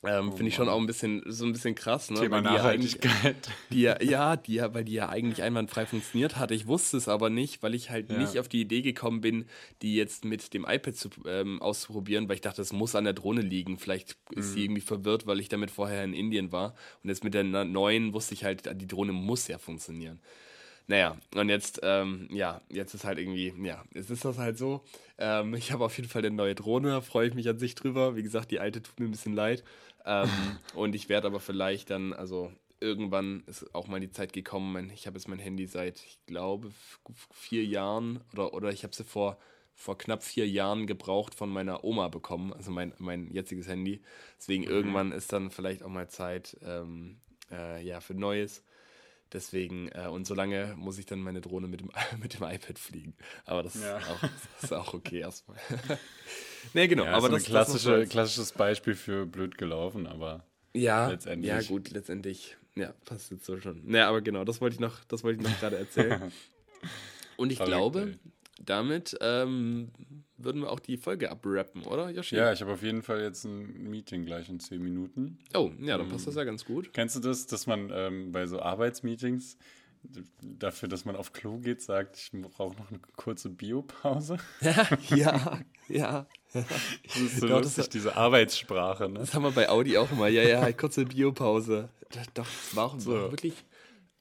[0.06, 2.20] Ähm, oh, Finde ich schon auch ein bisschen so ein bisschen krass, ne?
[2.20, 3.50] Thema Nachhaltigkeit.
[3.70, 6.50] Die ja, ja, die ja, weil die ja eigentlich einwandfrei funktioniert hat.
[6.50, 8.18] Ich wusste es aber nicht, weil ich halt ja.
[8.18, 9.46] nicht auf die Idee gekommen bin,
[9.82, 13.14] die jetzt mit dem iPad zu, ähm, auszuprobieren, weil ich dachte, es muss an der
[13.14, 13.78] Drohne liegen.
[13.78, 14.54] Vielleicht ist mhm.
[14.54, 16.74] sie irgendwie verwirrt, weil ich damit vorher in Indien war.
[17.02, 20.20] Und jetzt mit der neuen wusste ich halt, die Drohne muss ja funktionieren.
[20.88, 24.84] Naja, und jetzt, ähm, ja, jetzt ist halt irgendwie, ja, jetzt ist das halt so.
[25.18, 28.14] Ähm, ich habe auf jeden Fall eine neue Drohne, freue ich mich an sich drüber.
[28.14, 29.64] Wie gesagt, die alte tut mir ein bisschen leid.
[30.06, 30.30] Ähm,
[30.74, 35.06] und ich werde aber vielleicht dann, also irgendwann ist auch mal die Zeit gekommen, ich
[35.06, 36.70] habe jetzt mein Handy seit, ich glaube,
[37.32, 39.38] vier Jahren oder, oder ich habe sie vor,
[39.74, 44.02] vor knapp vier Jahren gebraucht von meiner Oma bekommen, also mein, mein jetziges Handy.
[44.38, 44.70] Deswegen mhm.
[44.70, 47.18] irgendwann ist dann vielleicht auch mal Zeit ähm,
[47.50, 48.62] äh, ja, für Neues.
[49.32, 53.14] Deswegen, äh, und solange muss ich dann meine Drohne mit dem, mit dem iPad fliegen.
[53.44, 53.98] Aber das, ja.
[53.98, 54.30] ist, auch, das
[54.62, 55.58] ist auch okay erstmal.
[56.74, 57.04] nee, genau.
[57.04, 61.48] Ja, aber das ist ein klassische, das klassisches Beispiel für blöd gelaufen, aber ja, letztendlich.
[61.48, 62.56] Ja, gut, letztendlich.
[62.76, 63.82] Ja, passt jetzt so schon.
[63.86, 66.30] Naja, aber genau, das wollte ich noch, das wollte ich noch gerade erzählen.
[67.36, 68.18] und ich glaube,
[68.60, 69.90] damit ähm,
[70.38, 72.36] würden wir auch die Folge abrappen, oder, Yoshi?
[72.36, 75.38] Ja, ich habe auf jeden Fall jetzt ein Meeting gleich in zehn Minuten.
[75.54, 76.92] Oh, ja, dann passt das ja ganz gut.
[76.92, 79.56] Kennst du das, dass man ähm, bei so Arbeitsmeetings
[80.42, 84.38] dafür, dass man auf Klo geht, sagt, ich brauche noch eine kurze Biopause?
[84.60, 86.26] ja, ja.
[86.52, 89.08] Das ist so Doch, lustig, das, diese Arbeitssprache.
[89.08, 89.20] Ne?
[89.20, 90.28] Das haben wir bei Audi auch immer.
[90.28, 91.88] Ja, ja, kurze Biopause.
[92.10, 93.12] Doch, das war auch so.
[93.12, 93.54] wirklich.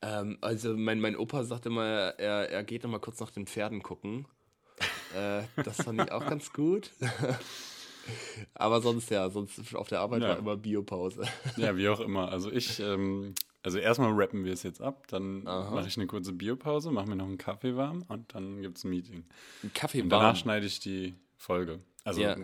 [0.02, 1.86] Ähm, also, mein, mein Opa sagte immer,
[2.18, 4.28] er, er geht noch mal kurz nach den Pferden gucken.
[5.16, 6.92] Äh, das fand ich auch ganz gut.
[8.54, 10.30] Aber sonst ja, sonst auf der Arbeit ja.
[10.30, 11.24] war immer Biopause.
[11.58, 12.32] Ja, wie auch immer.
[12.32, 16.34] Also ich, ähm, also erstmal rappen wir es jetzt ab, dann mache ich eine kurze
[16.34, 19.26] Biopause, mache mir noch einen Kaffee warm und dann gibt es ein Meeting.
[19.64, 20.06] Ein Kaffee warm?
[20.06, 21.80] Und danach schneide ich die Folge.
[22.06, 22.36] Also ja.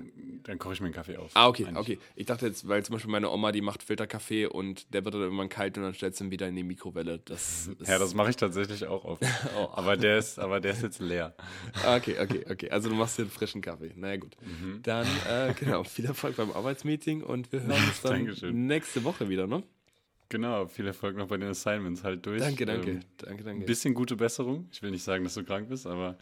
[0.43, 1.31] dann koche ich mir einen Kaffee auf.
[1.35, 1.77] Ah, okay, eigentlich.
[1.77, 1.99] okay.
[2.15, 5.21] Ich dachte jetzt, weil zum Beispiel meine Oma, die macht Filterkaffee und der wird dann
[5.21, 7.19] irgendwann kalt und dann stellt sie ihn wieder in die Mikrowelle.
[7.19, 9.23] Das ja, das mache ich tatsächlich auch oft.
[9.55, 9.69] oh.
[9.73, 11.35] aber, der ist, aber der ist jetzt leer.
[11.85, 12.71] Ah, okay, okay, okay.
[12.71, 13.91] Also du machst dir einen frischen Kaffee.
[13.95, 14.35] Naja gut.
[14.41, 14.81] Mhm.
[14.81, 19.45] Dann, äh, genau, viel Erfolg beim Arbeitsmeeting und wir hören uns dann nächste Woche wieder,
[19.45, 19.61] ne?
[20.29, 22.39] Genau, viel Erfolg noch bei den Assignments halt durch.
[22.39, 23.63] Danke, danke, ähm, danke, danke.
[23.63, 24.69] Ein bisschen gute Besserung.
[24.71, 26.17] Ich will nicht sagen, dass du krank bist, aber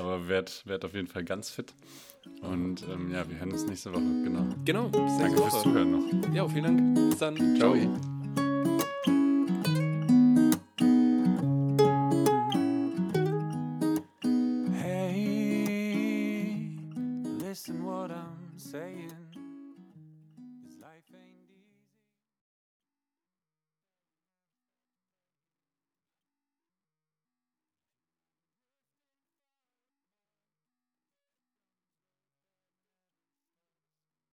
[0.00, 1.72] Aber werd, werd auf jeden Fall ganz fit.
[2.42, 4.02] Und ähm, ja, wir hören uns nächste Woche.
[4.02, 4.46] Genau.
[4.64, 4.88] Genau.
[4.88, 5.50] Bis Danke Woche.
[5.50, 6.34] fürs Zuhören noch.
[6.34, 7.10] Ja, vielen Dank.
[7.10, 7.36] Bis dann.
[7.56, 7.74] Ciao.
[7.76, 8.19] Ciao.